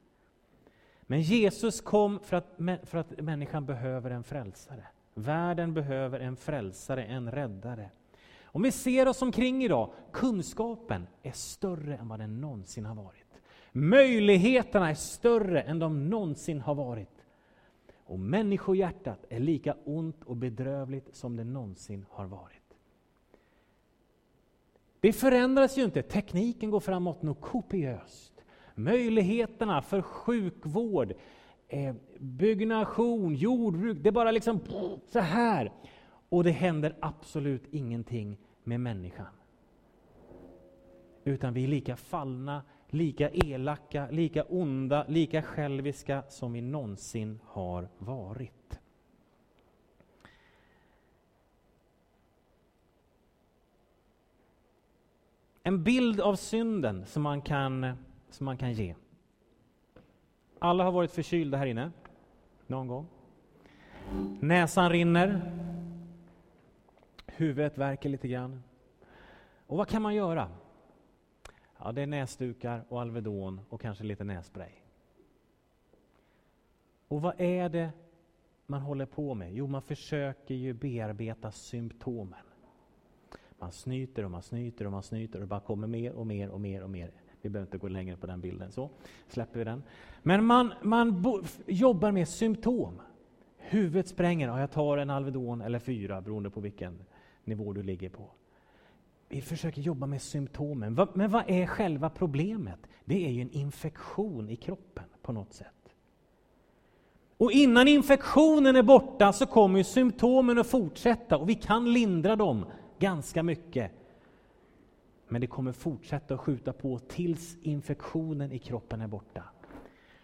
Men 1.03 1.21
Jesus 1.21 1.81
kom 1.81 2.21
för 2.21 2.37
att, 2.37 2.59
för 2.83 2.99
att 2.99 3.21
människan 3.21 3.67
behöver 3.67 4.11
en 4.11 4.25
frälsare. 4.25 4.87
Världen 5.15 5.75
behöver 5.75 6.21
en 6.21 6.37
frälsare, 6.37 7.05
en 7.05 7.31
räddare. 7.31 7.91
Om 8.45 8.63
vi 8.63 8.73
ser 8.73 9.09
oss 9.09 9.23
omkring 9.23 9.65
idag, 9.65 9.91
kunskapen 10.13 11.07
är 11.23 11.33
större 11.33 11.97
än 11.97 12.09
vad 12.09 12.19
den 12.19 12.41
någonsin 12.41 12.87
har 12.87 12.95
varit. 12.95 13.41
Möjligheterna 13.73 14.91
är 14.91 14.95
större 14.95 15.61
än 15.61 15.79
de 15.79 16.09
någonsin 16.11 16.61
har 16.61 16.75
varit. 16.75 17.25
Och 18.05 18.19
människohjärtat 18.19 19.25
är 19.29 19.41
lika 19.41 19.77
ont 19.85 20.25
och 20.25 20.37
bedrövligt 20.37 21.17
som 21.17 21.37
det 21.37 21.45
någonsin 21.45 22.07
har 22.11 22.27
varit. 22.27 22.60
Det 25.01 25.13
förändras 25.13 25.79
ju 25.79 25.85
inte, 25.85 26.03
tekniken 26.03 26.71
går 26.71 26.81
framåt 26.81 27.23
något 27.23 27.41
kopiöst. 27.41 28.33
Möjligheterna 28.75 29.83
för 29.83 30.03
sjukvård, 30.03 31.15
eh, 31.69 31.95
byggnation, 32.19 33.35
jordbruk, 33.35 33.99
det 34.01 34.09
är 34.09 34.13
bara 34.13 34.31
liksom 34.31 34.61
så 35.07 35.19
här. 35.19 35.73
Och 36.29 36.45
det 36.45 36.51
händer 36.51 36.97
absolut 37.01 37.65
ingenting 37.71 38.39
med 38.65 38.81
människan. 38.81 39.27
Utan 41.25 41.55
vi 41.55 41.65
är 41.65 41.69
lika 41.69 41.97
fallna, 41.97 42.63
lika 42.89 43.31
elaka, 43.31 44.09
lika 44.11 44.45
onda, 44.45 45.05
lika 45.09 45.43
själviska 45.43 46.23
som 46.29 46.53
vi 46.53 46.61
någonsin 46.61 47.41
har 47.47 47.89
varit. 47.99 48.60
En 55.71 55.85
bild 55.85 56.21
av 56.21 56.35
synden 56.35 57.07
som 57.07 57.23
man 57.23 57.43
kan, 57.43 57.93
som 58.31 58.45
man 58.45 58.57
kan 58.57 58.73
ge. 58.73 58.95
Alla 60.59 60.85
har 60.85 60.93
varit 60.93 61.11
förkylda 61.11 61.59
här 61.59 61.67
inne, 61.67 61.91
någon 62.67 62.89
gång. 62.89 63.07
Näsan 64.41 64.91
rinner. 64.91 65.53
Huvudet 67.27 67.79
värker 67.79 68.09
lite 68.09 68.29
grann. 68.29 68.63
Och 69.67 69.77
vad 69.77 69.89
kan 69.89 70.03
man 70.03 70.15
göra? 70.15 70.49
Ja, 71.79 71.93
det 71.93 72.03
är 72.03 72.07
näsdukar 72.07 72.85
och 72.89 73.01
Alvedon 73.01 73.61
och 73.69 73.81
kanske 73.81 74.05
lite 74.05 74.25
nässpray. 74.25 74.73
Och 77.09 77.23
vad 77.23 77.41
är 77.41 77.69
det 77.69 77.91
man 78.67 78.83
håller 78.83 79.07
på 79.07 79.35
med? 79.35 79.55
Jo, 79.55 79.67
man 79.67 79.83
försöker 79.83 80.55
ju 80.55 80.73
bearbeta 80.73 81.51
symptomen. 81.51 82.50
Man 83.61 83.73
snyter 83.73 84.25
och 84.25 84.31
man 84.31 84.43
snyter 84.43 84.85
och 84.85 84.93
man 84.93 85.03
snyter 85.03 85.35
och 85.35 85.41
det 85.41 85.47
bara 85.47 85.61
kommer 85.61 85.87
mer 85.87 86.13
och 86.13 86.27
mer 86.27 86.49
och 86.49 86.61
mer 86.61 86.83
och 86.83 86.91
mer. 86.91 87.13
Vi 87.43 87.49
behöver 87.49 87.67
inte 87.67 87.79
gå 87.79 87.89
längre 87.89 88.17
på 88.17 88.27
den 88.27 88.41
bilden, 88.41 88.73
så 88.73 88.91
släpper 89.29 89.59
vi 89.59 89.65
den. 89.65 89.83
Men 90.23 90.45
man, 90.45 90.73
man 90.83 91.25
jobbar 91.67 92.13
med 92.13 92.29
symptom. 92.29 93.01
Huvudet 93.57 94.09
spränger, 94.09 94.49
ja, 94.49 94.61
jag 94.61 94.71
tar 94.71 94.97
en 94.97 95.11
Alvedon 95.11 95.61
eller 95.61 95.79
fyra 95.79 96.21
beroende 96.21 96.51
på 96.51 96.61
vilken 96.61 96.99
nivå 97.45 97.73
du 97.73 97.83
ligger 97.83 98.09
på. 98.09 98.31
Vi 99.29 99.41
försöker 99.41 99.83
jobba 99.83 100.07
med 100.07 100.23
symptomen. 100.23 100.99
Men 101.15 101.31
vad 101.31 101.45
är 101.47 101.67
själva 101.67 102.11
problemet? 102.11 102.87
Det 103.05 103.27
är 103.27 103.31
ju 103.31 103.43
en 103.43 103.51
infektion 103.51 104.49
i 104.49 104.57
kroppen 104.57 105.05
på 105.23 105.33
något 105.33 105.53
sätt. 105.53 105.67
Och 107.37 107.53
innan 107.53 107.89
infektionen 107.89 108.77
är 108.77 108.83
borta 108.83 109.33
så 109.33 109.47
kommer 109.47 109.79
ju 109.79 109.85
symptomen 109.85 110.59
att 110.59 110.67
fortsätta 110.67 111.37
och 111.37 111.49
vi 111.49 111.55
kan 111.55 111.93
lindra 111.93 112.37
dem 112.37 112.65
ganska 113.01 113.43
mycket. 113.43 113.93
Men 115.29 115.41
det 115.41 115.47
kommer 115.47 115.73
fortsätta 115.73 116.35
att 116.35 116.41
skjuta 116.41 116.73
på 116.73 116.99
tills 116.99 117.57
infektionen 117.63 118.53
i 118.53 118.59
kroppen 118.59 119.01
är 119.01 119.07
borta. 119.07 119.45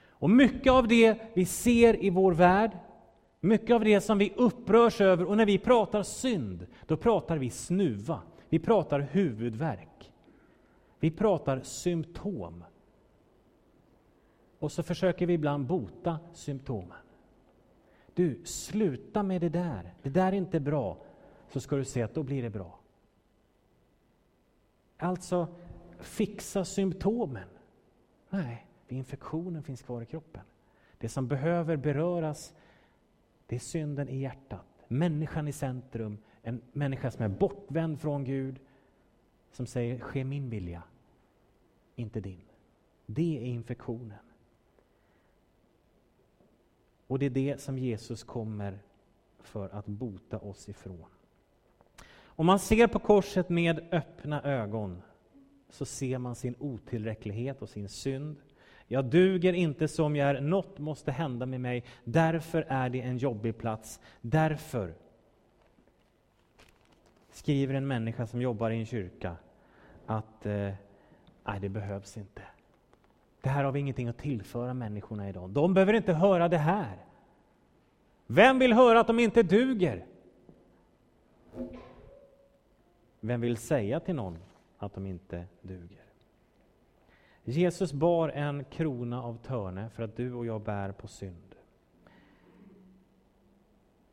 Och 0.08 0.30
mycket 0.30 0.72
av 0.72 0.88
det 0.88 1.18
vi 1.34 1.44
ser 1.44 2.04
i 2.04 2.10
vår 2.10 2.32
värld, 2.32 2.78
mycket 3.40 3.74
av 3.74 3.84
det 3.84 4.00
som 4.00 4.18
vi 4.18 4.32
upprörs 4.36 5.00
över, 5.00 5.24
och 5.24 5.36
när 5.36 5.46
vi 5.46 5.58
pratar 5.58 6.02
synd, 6.02 6.66
då 6.86 6.96
pratar 6.96 7.38
vi 7.38 7.50
snuva, 7.50 8.20
vi 8.48 8.58
pratar 8.58 9.00
huvudvärk, 9.00 10.12
vi 11.00 11.10
pratar 11.10 11.60
symptom. 11.60 12.64
Och 14.58 14.72
så 14.72 14.82
försöker 14.82 15.26
vi 15.26 15.34
ibland 15.34 15.66
bota 15.66 16.18
symptomen. 16.32 16.98
Du, 18.14 18.40
sluta 18.44 19.22
med 19.22 19.40
det 19.40 19.48
där, 19.48 19.94
det 20.02 20.10
där 20.10 20.26
är 20.26 20.32
inte 20.32 20.60
bra, 20.60 20.98
så 21.56 21.60
ska 21.60 21.76
du 21.76 21.84
se 21.84 22.02
att 22.02 22.14
då 22.14 22.22
blir 22.22 22.42
det 22.42 22.50
bra. 22.50 22.78
Alltså, 24.96 25.48
fixa 25.98 26.64
symptomen. 26.64 27.48
Nej, 28.30 28.66
infektionen 28.88 29.62
finns 29.62 29.82
kvar 29.82 30.02
i 30.02 30.06
kroppen. 30.06 30.42
Det 30.98 31.08
som 31.08 31.28
behöver 31.28 31.76
beröras, 31.76 32.54
det 33.46 33.56
är 33.56 33.60
synden 33.60 34.08
i 34.08 34.16
hjärtat. 34.16 34.66
Människan 34.88 35.48
i 35.48 35.52
centrum, 35.52 36.18
en 36.42 36.62
människa 36.72 37.10
som 37.10 37.24
är 37.24 37.28
bortvänd 37.28 38.00
från 38.00 38.24
Gud, 38.24 38.60
som 39.50 39.66
säger 39.66 39.98
ske 39.98 40.24
min 40.24 40.50
vilja, 40.50 40.82
inte 41.94 42.20
din. 42.20 42.44
Det 43.06 43.38
är 43.38 43.44
infektionen. 43.44 44.18
Och 47.06 47.18
det 47.18 47.26
är 47.26 47.30
det 47.30 47.60
som 47.60 47.78
Jesus 47.78 48.24
kommer 48.24 48.78
för 49.38 49.68
att 49.68 49.86
bota 49.86 50.38
oss 50.38 50.68
ifrån. 50.68 51.15
Om 52.36 52.46
man 52.46 52.58
ser 52.58 52.86
på 52.86 52.98
korset 52.98 53.48
med 53.48 53.88
öppna 53.92 54.42
ögon 54.42 55.02
så 55.70 55.84
ser 55.84 56.18
man 56.18 56.34
sin 56.34 56.54
otillräcklighet 56.58 57.62
och 57.62 57.68
sin 57.68 57.88
synd. 57.88 58.36
Jag 58.86 59.04
duger 59.04 59.52
inte 59.52 59.88
som 59.88 60.16
jag 60.16 60.30
är, 60.30 60.40
något 60.40 60.78
måste 60.78 61.12
hända 61.12 61.46
med 61.46 61.60
mig. 61.60 61.84
Därför 62.04 62.64
är 62.68 62.88
det 62.88 63.00
en 63.00 63.18
jobbig 63.18 63.58
plats. 63.58 64.00
Därför 64.20 64.94
skriver 67.30 67.74
en 67.74 67.86
människa 67.86 68.26
som 68.26 68.42
jobbar 68.42 68.70
i 68.70 68.78
en 68.78 68.86
kyrka 68.86 69.36
att 70.06 70.46
eh, 70.46 70.70
nej, 71.44 71.60
det 71.60 71.68
behövs 71.68 72.16
inte. 72.16 72.42
Det 73.40 73.48
här 73.48 73.64
har 73.64 73.72
vi 73.72 73.80
ingenting 73.80 74.08
att 74.08 74.18
tillföra 74.18 74.74
människorna 74.74 75.28
idag. 75.28 75.50
De 75.50 75.74
behöver 75.74 75.92
inte 75.92 76.12
höra 76.12 76.48
det 76.48 76.58
här. 76.58 76.96
Vem 78.26 78.58
vill 78.58 78.72
höra 78.72 79.00
att 79.00 79.06
de 79.06 79.18
inte 79.18 79.42
duger? 79.42 80.06
Vem 83.20 83.40
vill 83.40 83.56
säga 83.56 84.00
till 84.00 84.14
någon 84.14 84.38
att 84.78 84.94
de 84.94 85.06
inte 85.06 85.46
duger? 85.62 86.04
Jesus 87.44 87.92
bar 87.92 88.28
en 88.28 88.64
krona 88.64 89.22
av 89.22 89.38
törne 89.38 89.90
för 89.90 90.02
att 90.02 90.16
du 90.16 90.32
och 90.32 90.46
jag 90.46 90.60
bär 90.60 90.92
på 90.92 91.08
synd. 91.08 91.54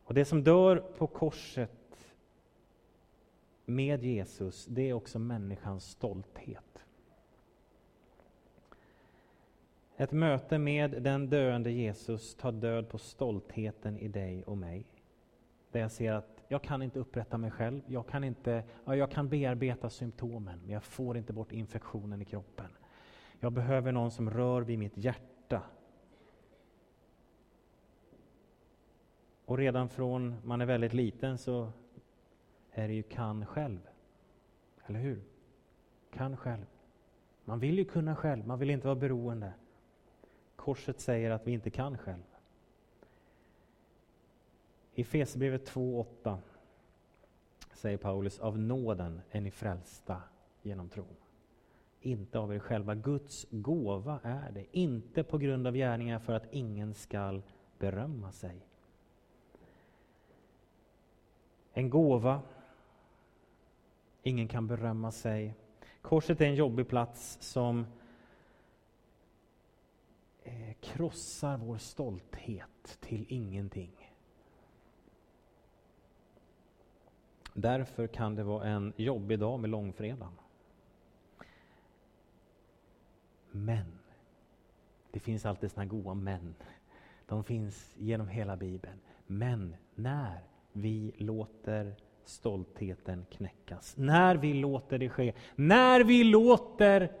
Och 0.04 0.14
det 0.14 0.24
som 0.24 0.44
dör 0.44 0.76
på 0.76 1.06
korset 1.06 2.14
med 3.64 4.04
Jesus, 4.04 4.66
det 4.66 4.88
är 4.88 4.92
också 4.92 5.18
människans 5.18 5.84
stolthet. 5.84 6.84
Ett 9.96 10.12
möte 10.12 10.58
med 10.58 11.02
den 11.02 11.28
döende 11.30 11.70
Jesus 11.70 12.34
tar 12.34 12.52
död 12.52 12.88
på 12.88 12.98
stoltheten 12.98 13.98
i 13.98 14.08
dig 14.08 14.44
och 14.44 14.58
mig. 14.58 14.86
Där 15.70 15.80
jag 15.80 15.92
ser 15.92 16.12
att 16.12 16.33
jag 16.48 16.62
kan 16.62 16.82
inte 16.82 16.98
upprätta 16.98 17.38
mig 17.38 17.50
själv, 17.50 17.82
jag 17.86 18.06
kan, 18.06 18.24
inte, 18.24 18.64
ja, 18.84 18.96
jag 18.96 19.10
kan 19.10 19.28
bearbeta 19.28 19.90
symptomen, 19.90 20.60
men 20.62 20.70
jag 20.70 20.84
får 20.84 21.16
inte 21.16 21.32
bort 21.32 21.52
infektionen 21.52 22.22
i 22.22 22.24
kroppen. 22.24 22.68
Jag 23.40 23.52
behöver 23.52 23.92
någon 23.92 24.10
som 24.10 24.30
rör 24.30 24.62
vid 24.62 24.78
mitt 24.78 24.96
hjärta. 24.96 25.62
Och 29.44 29.58
redan 29.58 29.88
från 29.88 30.34
man 30.44 30.60
är 30.60 30.66
väldigt 30.66 30.92
liten 30.92 31.38
så 31.38 31.72
är 32.72 32.88
det 32.88 32.94
ju 32.94 33.02
kan 33.02 33.46
själv. 33.46 33.88
Eller 34.86 35.00
hur? 35.00 35.22
Kan 36.10 36.36
själv. 36.36 36.66
Man 37.44 37.58
vill 37.58 37.78
ju 37.78 37.84
kunna 37.84 38.16
själv, 38.16 38.46
man 38.46 38.58
vill 38.58 38.70
inte 38.70 38.86
vara 38.86 38.96
beroende. 38.96 39.52
Korset 40.56 41.00
säger 41.00 41.30
att 41.30 41.46
vi 41.46 41.52
inte 41.52 41.70
kan 41.70 41.98
själv. 41.98 42.33
I 44.94 45.04
Fesebrevet 45.04 45.70
2.8 45.70 46.38
säger 47.72 47.96
Paulus, 47.96 48.38
av 48.38 48.58
nåden 48.58 49.20
är 49.30 49.40
ni 49.40 49.50
frälsta 49.50 50.22
genom 50.62 50.88
tron. 50.88 51.16
Inte 52.00 52.38
av 52.38 52.54
er 52.54 52.58
själva. 52.58 52.94
Guds 52.94 53.46
gåva 53.50 54.20
är 54.22 54.52
det, 54.52 54.64
inte 54.72 55.24
på 55.24 55.38
grund 55.38 55.66
av 55.66 55.74
gärningar 55.74 56.18
för 56.18 56.32
att 56.32 56.46
ingen 56.54 56.94
skall 56.94 57.42
berömma 57.78 58.32
sig. 58.32 58.66
En 61.72 61.90
gåva, 61.90 62.42
ingen 64.22 64.48
kan 64.48 64.66
berömma 64.66 65.12
sig. 65.12 65.54
Korset 66.02 66.40
är 66.40 66.46
en 66.46 66.54
jobbig 66.54 66.88
plats 66.88 67.38
som 67.40 67.86
eh, 70.42 70.72
krossar 70.80 71.56
vår 71.56 71.78
stolthet 71.78 72.98
till 73.00 73.26
ingenting. 73.28 74.03
Därför 77.54 78.06
kan 78.06 78.34
det 78.34 78.42
vara 78.42 78.64
en 78.64 78.92
jobbig 78.96 79.38
dag 79.38 79.60
med 79.60 79.70
långfredagen. 79.70 80.32
Men, 83.50 83.98
det 85.10 85.20
finns 85.20 85.46
alltid 85.46 85.70
såna 85.70 85.86
goda 85.86 86.14
men. 86.14 86.54
De 87.26 87.44
finns 87.44 87.94
genom 87.98 88.28
hela 88.28 88.56
Bibeln. 88.56 88.98
Men 89.26 89.76
när 89.94 90.40
vi 90.72 91.12
låter 91.16 91.94
stoltheten 92.24 93.26
knäckas, 93.30 93.96
när 93.96 94.36
vi 94.36 94.54
låter 94.54 94.98
det 94.98 95.08
ske, 95.08 95.32
när 95.54 96.04
vi 96.04 96.24
låter 96.24 97.12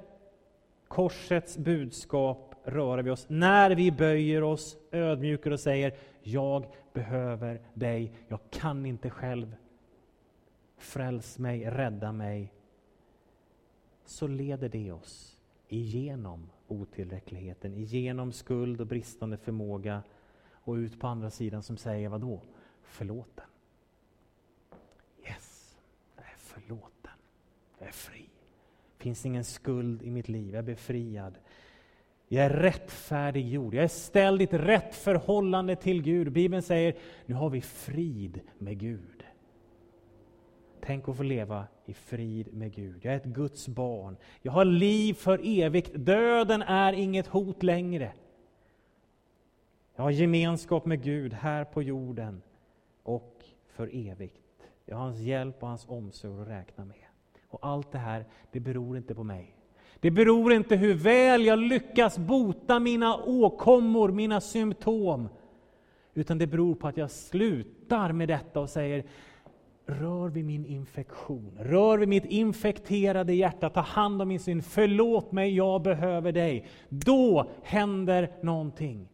korsets 0.88 1.58
budskap 1.58 2.54
röra 2.64 3.02
vid 3.02 3.12
oss, 3.12 3.26
när 3.28 3.70
vi 3.70 3.92
böjer 3.92 4.42
oss, 4.42 4.76
ödmjukar 4.90 5.50
och 5.50 5.60
säger 5.60 5.94
jag 6.22 6.66
behöver 6.92 7.60
dig, 7.74 8.12
jag 8.28 8.40
kan 8.50 8.86
inte 8.86 9.10
själv, 9.10 9.56
Fräls 10.84 11.38
mig, 11.38 11.70
rädda 11.70 12.12
mig. 12.12 12.52
Så 14.04 14.26
leder 14.26 14.68
det 14.68 14.92
oss 14.92 15.40
igenom 15.68 16.50
otillräckligheten, 16.68 17.74
igenom 17.74 18.32
skuld 18.32 18.80
och 18.80 18.86
bristande 18.86 19.36
förmåga 19.36 20.02
och 20.50 20.74
ut 20.74 21.00
på 21.00 21.06
andra 21.06 21.30
sidan 21.30 21.62
som 21.62 21.76
säger 21.76 22.08
vad 22.08 22.20
då? 22.20 22.42
Förlåten. 22.82 23.44
Yes, 25.26 25.76
jag 26.16 26.24
är 26.24 26.36
förlåten. 26.36 27.12
Jag 27.78 27.88
är 27.88 27.92
fri. 27.92 28.28
Det 28.96 29.02
finns 29.02 29.26
ingen 29.26 29.44
skuld 29.44 30.02
i 30.02 30.10
mitt 30.10 30.28
liv, 30.28 30.54
jag 30.54 30.58
är 30.58 30.62
befriad. 30.62 31.38
Jag 32.28 32.44
är 32.44 32.50
rättfärdiggjord, 32.50 33.74
jag 33.74 33.84
är 33.84 33.88
ställd 33.88 34.40
i 34.40 34.44
ett 34.44 34.52
rätt 34.52 34.94
förhållande 34.94 35.76
till 35.76 36.02
Gud. 36.02 36.32
Bibeln 36.32 36.62
säger, 36.62 36.96
nu 37.26 37.34
har 37.34 37.50
vi 37.50 37.60
frid 37.60 38.40
med 38.58 38.78
Gud. 38.78 39.13
Tänk 40.86 41.08
att 41.08 41.16
få 41.16 41.22
leva 41.22 41.64
i 41.86 41.94
frid 41.94 42.54
med 42.54 42.74
Gud. 42.74 43.04
Jag 43.04 43.12
är 43.12 43.16
ett 43.16 43.24
Guds 43.24 43.68
barn. 43.68 44.16
Jag 44.42 44.52
har 44.52 44.64
liv 44.64 45.14
för 45.14 45.40
evigt. 45.44 45.90
Döden 45.94 46.62
är 46.62 46.92
inget 46.92 47.26
hot 47.26 47.62
längre. 47.62 48.12
Jag 49.96 50.04
har 50.04 50.10
gemenskap 50.10 50.86
med 50.86 51.02
Gud 51.02 51.32
här 51.32 51.64
på 51.64 51.82
jorden 51.82 52.42
och 53.02 53.44
för 53.68 53.90
evigt. 53.92 54.40
Jag 54.84 54.96
har 54.96 55.04
hans 55.04 55.18
hjälp 55.18 55.62
och 55.62 55.68
hans 55.68 55.88
omsorg 55.88 56.42
att 56.42 56.48
räkna 56.48 56.84
med. 56.84 56.96
Och 57.48 57.58
allt 57.62 57.92
det 57.92 57.98
här, 57.98 58.24
det 58.52 58.60
beror 58.60 58.96
inte 58.96 59.14
på 59.14 59.24
mig. 59.24 59.56
Det 60.00 60.10
beror 60.10 60.52
inte 60.52 60.76
hur 60.76 60.94
väl 60.94 61.44
jag 61.44 61.58
lyckas 61.58 62.18
bota 62.18 62.78
mina 62.78 63.16
åkommor, 63.16 64.08
mina 64.08 64.40
symptom. 64.40 65.28
Utan 66.14 66.38
det 66.38 66.46
beror 66.46 66.74
på 66.74 66.88
att 66.88 66.96
jag 66.96 67.10
slutar 67.10 68.12
med 68.12 68.28
detta 68.28 68.60
och 68.60 68.70
säger 68.70 69.04
Rör 69.86 70.28
vid 70.28 70.44
min 70.44 70.66
infektion, 70.66 71.58
rör 71.60 71.98
vid 71.98 72.08
mitt 72.08 72.24
infekterade 72.24 73.34
hjärta, 73.34 73.70
ta 73.70 73.80
hand 73.80 74.22
om 74.22 74.28
min 74.28 74.40
synd, 74.40 74.64
förlåt 74.64 75.32
mig, 75.32 75.56
jag 75.56 75.82
behöver 75.82 76.32
dig. 76.32 76.66
Då 76.88 77.50
händer 77.62 78.32
någonting. 78.42 79.08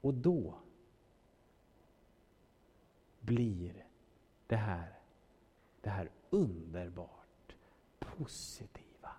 Och 0.00 0.14
då 0.14 0.54
blir 3.20 3.84
det 4.46 4.56
här, 4.56 4.98
det 5.80 5.90
här 5.90 6.10
underbart 6.30 7.54
positiva, 7.98 9.10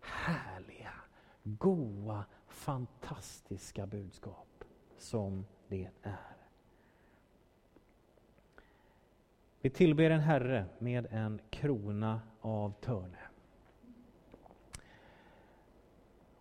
härliga, 0.00 0.94
goa, 1.42 2.24
fantastiska 2.46 3.86
budskap 3.86 4.64
som 4.98 5.44
det 5.68 5.88
är. 6.02 6.36
Vi 9.66 9.70
tillber 9.70 10.10
en 10.10 10.20
Herre 10.20 10.64
med 10.78 11.06
en 11.10 11.40
krona 11.50 12.20
av 12.40 12.72
törne. 12.80 13.18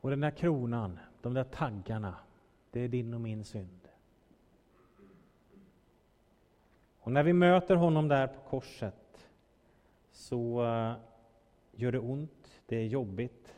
Och 0.02 0.10
den 0.10 0.20
där 0.20 0.32
kronan, 0.32 1.00
de 1.22 1.34
där 1.34 1.44
taggarna, 1.44 2.16
det 2.72 2.80
är 2.80 2.88
din 2.88 3.14
och 3.14 3.22
min 3.22 3.46
synd. 3.46 3.88
Och 7.00 7.12
när 7.12 7.24
vi 7.24 7.34
möter 7.34 7.76
honom 7.76 8.08
där 8.08 8.28
på 8.28 8.42
korset 8.42 9.30
så 10.12 10.66
eh, 10.66 10.94
gör 11.72 11.92
det 11.92 12.00
ont, 12.00 12.62
det 12.66 12.76
är 12.76 12.86
jobbigt. 12.86 13.56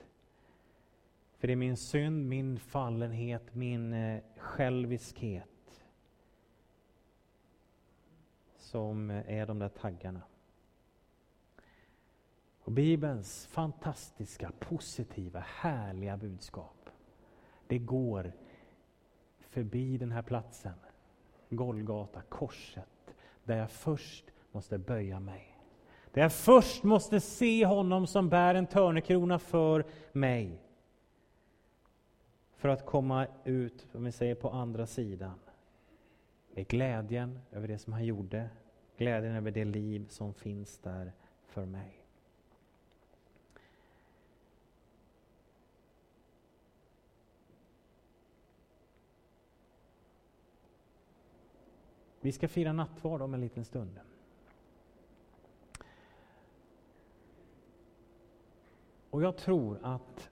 För 1.38 1.48
det 1.48 1.54
är 1.54 1.56
min 1.56 1.78
synd, 1.78 2.30
min 2.30 2.60
fallenhet, 2.60 3.56
min 3.56 3.94
eh, 3.94 4.22
själviskhet 4.38 5.57
som 8.68 9.10
är 9.10 9.46
de 9.46 9.60
där 9.60 9.70
taggarna. 9.70 10.22
Och 12.64 12.72
Bibelns 12.72 13.48
fantastiska, 13.48 14.52
positiva, 14.60 15.40
härliga 15.40 16.18
budskap, 16.18 16.90
det 17.68 17.78
går 17.78 18.34
förbi 19.40 19.98
den 19.98 20.12
här 20.12 20.22
platsen, 20.22 20.74
Golgata, 21.50 22.22
korset, 22.22 23.16
där 23.44 23.58
jag 23.58 23.72
först 23.72 24.26
måste 24.52 24.78
böja 24.78 25.20
mig. 25.20 25.58
Där 26.12 26.22
jag 26.22 26.34
först 26.34 26.84
måste 26.84 27.20
se 27.20 27.66
honom 27.66 28.08
som 28.08 28.30
bär 28.30 28.56
en 28.56 28.68
törnekrona 28.68 29.40
för 29.40 29.86
mig. 30.12 30.62
För 32.56 32.70
att 32.70 32.86
komma 32.86 33.28
ut, 33.44 33.88
om 33.94 34.04
vi 34.04 34.12
säger 34.12 34.36
på 34.36 34.50
andra 34.50 34.86
sidan, 34.88 35.40
är 36.58 36.64
glädjen 36.64 37.40
över 37.52 37.68
det 37.68 37.78
som 37.78 37.94
han 37.94 38.06
gjorde, 38.06 38.50
glädjen 38.98 39.36
över 39.36 39.52
det 39.52 39.66
liv 39.66 40.08
som 40.10 40.34
finns 40.34 40.80
där 40.80 41.14
för 41.46 41.66
mig. 41.66 42.04
Vi 52.22 52.32
ska 52.32 52.48
fira 52.48 52.74
nattvard 52.74 53.22
om 53.22 53.34
en 53.34 53.42
liten 53.42 53.66
stund. 53.66 54.00
Och 59.10 59.24
jag 59.24 59.38
tror 59.38 59.80
att 59.82 60.30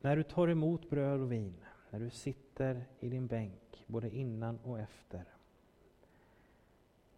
när 0.00 0.16
du 0.16 0.22
tar 0.22 0.48
emot 0.48 0.90
bröd 0.90 1.20
och 1.20 1.32
vin 1.32 1.54
när 1.92 2.00
du 2.00 2.10
sitter 2.10 2.84
i 3.00 3.08
din 3.08 3.26
bänk, 3.26 3.84
både 3.86 4.10
innan 4.16 4.58
och 4.58 4.78
efter. 4.78 5.24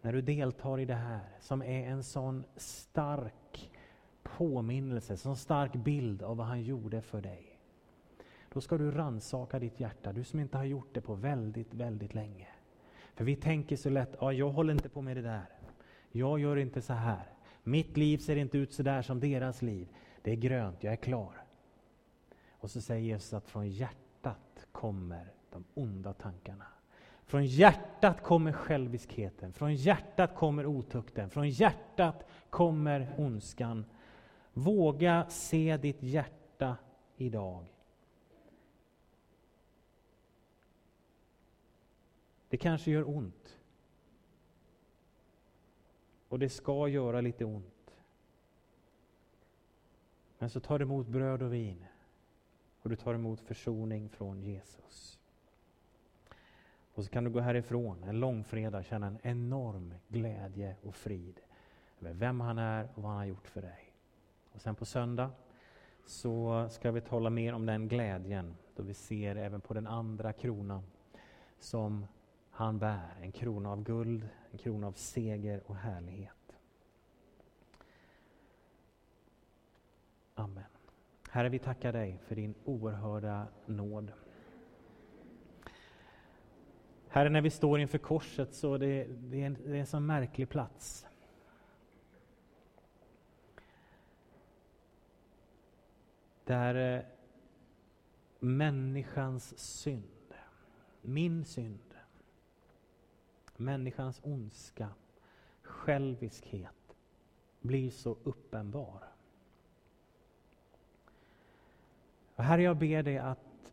När 0.00 0.12
du 0.12 0.22
deltar 0.22 0.80
i 0.80 0.84
det 0.84 0.94
här, 0.94 1.28
som 1.40 1.62
är 1.62 1.90
en 1.90 2.02
sån 2.02 2.44
stark 2.56 3.70
påminnelse, 4.22 5.16
sån 5.16 5.36
stark 5.36 5.72
bild 5.72 6.22
av 6.22 6.36
vad 6.36 6.46
han 6.46 6.62
gjorde 6.62 7.02
för 7.02 7.20
dig. 7.20 7.58
Då 8.52 8.60
ska 8.60 8.78
du 8.78 8.90
ransaka 8.90 9.58
ditt 9.58 9.80
hjärta, 9.80 10.12
du 10.12 10.24
som 10.24 10.40
inte 10.40 10.56
har 10.56 10.64
gjort 10.64 10.94
det 10.94 11.00
på 11.00 11.14
väldigt, 11.14 11.74
väldigt 11.74 12.14
länge. 12.14 12.48
För 13.14 13.24
vi 13.24 13.36
tänker 13.36 13.76
så 13.76 13.90
lätt, 13.90 14.16
ja, 14.20 14.32
jag 14.32 14.50
håller 14.50 14.72
inte 14.74 14.88
på 14.88 15.02
med 15.02 15.16
det 15.16 15.22
där. 15.22 15.46
Jag 16.10 16.38
gör 16.38 16.56
inte 16.56 16.82
så 16.82 16.92
här. 16.92 17.26
Mitt 17.62 17.96
liv 17.96 18.18
ser 18.18 18.36
inte 18.36 18.58
ut 18.58 18.72
så 18.72 18.82
där 18.82 19.02
som 19.02 19.20
deras 19.20 19.62
liv. 19.62 19.88
Det 20.22 20.30
är 20.30 20.36
grönt, 20.36 20.84
jag 20.84 20.92
är 20.92 20.96
klar. 20.96 21.44
Och 22.50 22.70
så 22.70 22.80
säger 22.80 23.02
Jesus 23.02 23.32
att 23.32 23.48
från 23.48 23.70
hjärtat 23.70 23.98
hjärtat 24.03 24.03
kommer 24.74 25.32
de 25.50 25.64
onda 25.74 26.12
tankarna. 26.12 26.66
Från 27.24 27.46
hjärtat 27.46 28.22
kommer 28.22 28.52
själviskheten, 28.52 29.52
från 29.52 29.74
hjärtat 29.74 30.34
kommer 30.34 30.66
otukten, 30.66 31.30
från 31.30 31.48
hjärtat 31.48 32.26
kommer 32.50 33.14
ondskan. 33.18 33.84
Våga 34.52 35.26
se 35.28 35.76
ditt 35.76 36.02
hjärta 36.02 36.76
idag. 37.16 37.64
Det 42.48 42.56
kanske 42.56 42.90
gör 42.90 43.08
ont. 43.08 43.58
Och 46.28 46.38
det 46.38 46.48
ska 46.48 46.88
göra 46.88 47.20
lite 47.20 47.44
ont. 47.44 47.94
Men 50.38 50.50
så 50.50 50.60
tar 50.60 50.78
du 50.78 50.82
emot 50.82 51.06
bröd 51.06 51.42
och 51.42 51.52
vin 51.52 51.86
och 52.84 52.90
du 52.90 52.96
tar 52.96 53.14
emot 53.14 53.40
försoning 53.40 54.08
från 54.08 54.42
Jesus. 54.42 55.20
Och 56.94 57.04
så 57.04 57.10
kan 57.10 57.24
du 57.24 57.30
gå 57.30 57.40
härifrån 57.40 58.02
en 58.04 58.20
långfredag 58.20 58.84
känna 58.84 59.06
en 59.06 59.18
enorm 59.22 59.94
glädje 60.08 60.76
och 60.82 60.94
frid 60.94 61.40
över 62.00 62.12
vem 62.12 62.40
han 62.40 62.58
är 62.58 62.88
och 62.94 63.02
vad 63.02 63.10
han 63.10 63.18
har 63.18 63.24
gjort 63.24 63.48
för 63.48 63.62
dig. 63.62 63.92
Och 64.52 64.60
sen 64.60 64.74
på 64.74 64.84
söndag 64.84 65.30
så 66.06 66.68
ska 66.70 66.90
vi 66.90 67.00
tala 67.00 67.30
mer 67.30 67.52
om 67.52 67.66
den 67.66 67.88
glädjen 67.88 68.56
då 68.76 68.82
vi 68.82 68.94
ser 68.94 69.36
även 69.36 69.60
på 69.60 69.74
den 69.74 69.86
andra 69.86 70.32
kronan 70.32 70.82
som 71.58 72.06
han 72.50 72.78
bär. 72.78 73.16
En 73.20 73.32
krona 73.32 73.72
av 73.72 73.82
guld, 73.82 74.28
en 74.50 74.58
krona 74.58 74.86
av 74.86 74.92
seger 74.92 75.62
och 75.66 75.76
härlighet. 75.76 76.56
Amen. 80.34 80.73
Herre, 81.34 81.48
vi 81.48 81.58
tackar 81.58 81.92
dig 81.92 82.18
för 82.26 82.34
din 82.34 82.54
oerhörda 82.64 83.46
nåd. 83.66 84.12
Herre, 87.08 87.28
när 87.28 87.40
vi 87.40 87.50
står 87.50 87.80
inför 87.80 87.98
korset 87.98 88.54
så 88.54 88.78
det, 88.78 89.04
det 89.04 89.42
är 89.42 89.46
en, 89.46 89.56
det 89.64 89.76
är 89.76 89.80
en 89.80 89.86
sån 89.86 90.06
märklig 90.06 90.48
plats. 90.48 91.06
Där 96.44 96.96
eh, 96.96 97.04
människans 98.38 99.58
synd, 99.58 100.34
min 101.02 101.44
synd, 101.44 101.94
människans 103.56 104.20
ondska, 104.24 104.88
själviskhet 105.62 106.96
blir 107.60 107.90
så 107.90 108.16
uppenbar. 108.24 109.13
Och 112.36 112.44
herre, 112.44 112.62
jag 112.62 112.76
ber 112.76 113.02
dig 113.02 113.18
att 113.18 113.72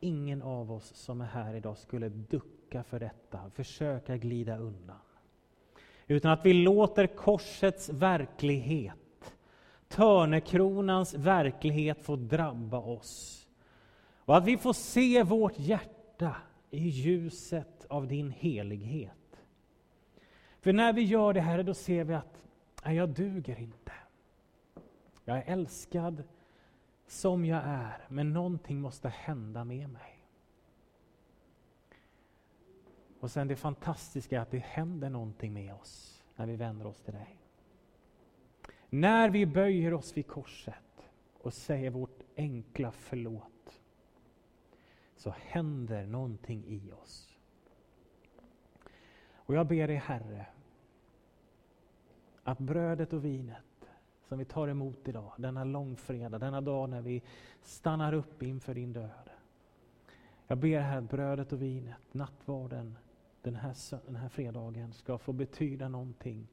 ingen 0.00 0.42
av 0.42 0.72
oss 0.72 0.94
som 0.94 1.20
är 1.20 1.26
här 1.26 1.54
idag 1.54 1.78
skulle 1.78 2.08
ducka 2.08 2.82
för 2.82 3.00
detta, 3.00 3.50
försöka 3.54 4.16
glida 4.16 4.56
undan. 4.56 4.96
Utan 6.06 6.30
att 6.30 6.44
vi 6.44 6.52
låter 6.52 7.06
korsets 7.06 7.88
verklighet, 7.88 9.34
törnekronans 9.88 11.14
verklighet 11.14 12.02
få 12.02 12.16
drabba 12.16 12.78
oss. 12.78 13.46
Och 14.24 14.36
att 14.36 14.44
vi 14.44 14.56
får 14.56 14.72
se 14.72 15.22
vårt 15.22 15.58
hjärta 15.58 16.36
i 16.70 16.88
ljuset 16.88 17.86
av 17.88 18.06
din 18.06 18.30
helighet. 18.30 19.12
För 20.60 20.72
när 20.72 20.92
vi 20.92 21.02
gör 21.02 21.32
det 21.32 21.40
här, 21.40 21.62
då 21.62 21.74
ser 21.74 22.04
vi 22.04 22.14
att 22.14 22.42
nej, 22.84 22.96
jag 22.96 23.08
duger 23.08 23.60
inte. 23.60 23.92
Jag 25.24 25.38
är 25.38 25.44
älskad, 25.46 26.22
som 27.08 27.44
jag 27.44 27.62
är, 27.64 28.06
men 28.08 28.32
någonting 28.32 28.80
måste 28.80 29.08
hända 29.08 29.64
med 29.64 29.90
mig. 29.90 30.24
Och 33.20 33.30
sen 33.30 33.48
det 33.48 33.56
fantastiska 33.56 34.36
är 34.36 34.40
att 34.40 34.50
det 34.50 34.58
händer 34.58 35.10
någonting 35.10 35.52
med 35.52 35.74
oss 35.74 36.22
när 36.36 36.46
vi 36.46 36.56
vänder 36.56 36.86
oss 36.86 37.00
till 37.00 37.14
dig. 37.14 37.38
När 38.90 39.30
vi 39.30 39.46
böjer 39.46 39.94
oss 39.94 40.16
vid 40.16 40.26
korset 40.26 41.10
och 41.42 41.54
säger 41.54 41.90
vårt 41.90 42.22
enkla 42.36 42.92
förlåt 42.92 43.80
så 45.16 45.34
händer 45.38 46.06
någonting 46.06 46.64
i 46.66 46.92
oss. 46.92 47.38
Och 49.32 49.54
jag 49.54 49.66
ber 49.66 49.88
dig 49.88 49.96
Herre 49.96 50.46
att 52.42 52.58
brödet 52.58 53.12
och 53.12 53.24
vinet 53.24 53.67
som 54.28 54.38
vi 54.38 54.44
tar 54.44 54.68
emot 54.68 55.08
idag, 55.08 55.32
denna 55.36 55.64
långfredag, 55.64 56.40
denna 56.40 56.60
dag 56.60 56.88
när 56.90 57.00
vi 57.00 57.22
stannar 57.62 58.12
upp 58.12 58.42
inför 58.42 58.74
din 58.74 58.92
död. 58.92 59.30
Jag 60.46 60.58
ber 60.58 60.80
här 60.80 60.98
att 60.98 61.10
brödet 61.10 61.52
och 61.52 61.62
vinet, 61.62 61.96
nattvarden, 62.12 62.98
den 63.42 63.54
här, 63.54 63.74
den 64.06 64.16
här 64.16 64.28
fredagen 64.28 64.92
ska 64.92 65.18
få 65.18 65.32
betyda 65.32 65.88
någonting 65.88 66.48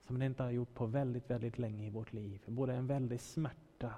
som 0.00 0.18
det 0.18 0.26
inte 0.26 0.42
har 0.42 0.50
gjort 0.50 0.74
på 0.74 0.86
väldigt, 0.86 1.30
väldigt 1.30 1.58
länge 1.58 1.86
i 1.86 1.90
vårt 1.90 2.12
liv. 2.12 2.40
Både 2.46 2.74
en 2.74 2.86
väldig 2.86 3.20
smärta 3.20 3.94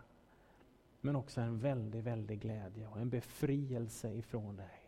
men 1.00 1.16
också 1.16 1.40
en 1.40 1.58
väldig, 1.58 2.02
väldig 2.02 2.40
glädje 2.40 2.86
och 2.86 3.00
en 3.00 3.10
befrielse 3.10 4.12
ifrån 4.12 4.56
dig. 4.56 4.79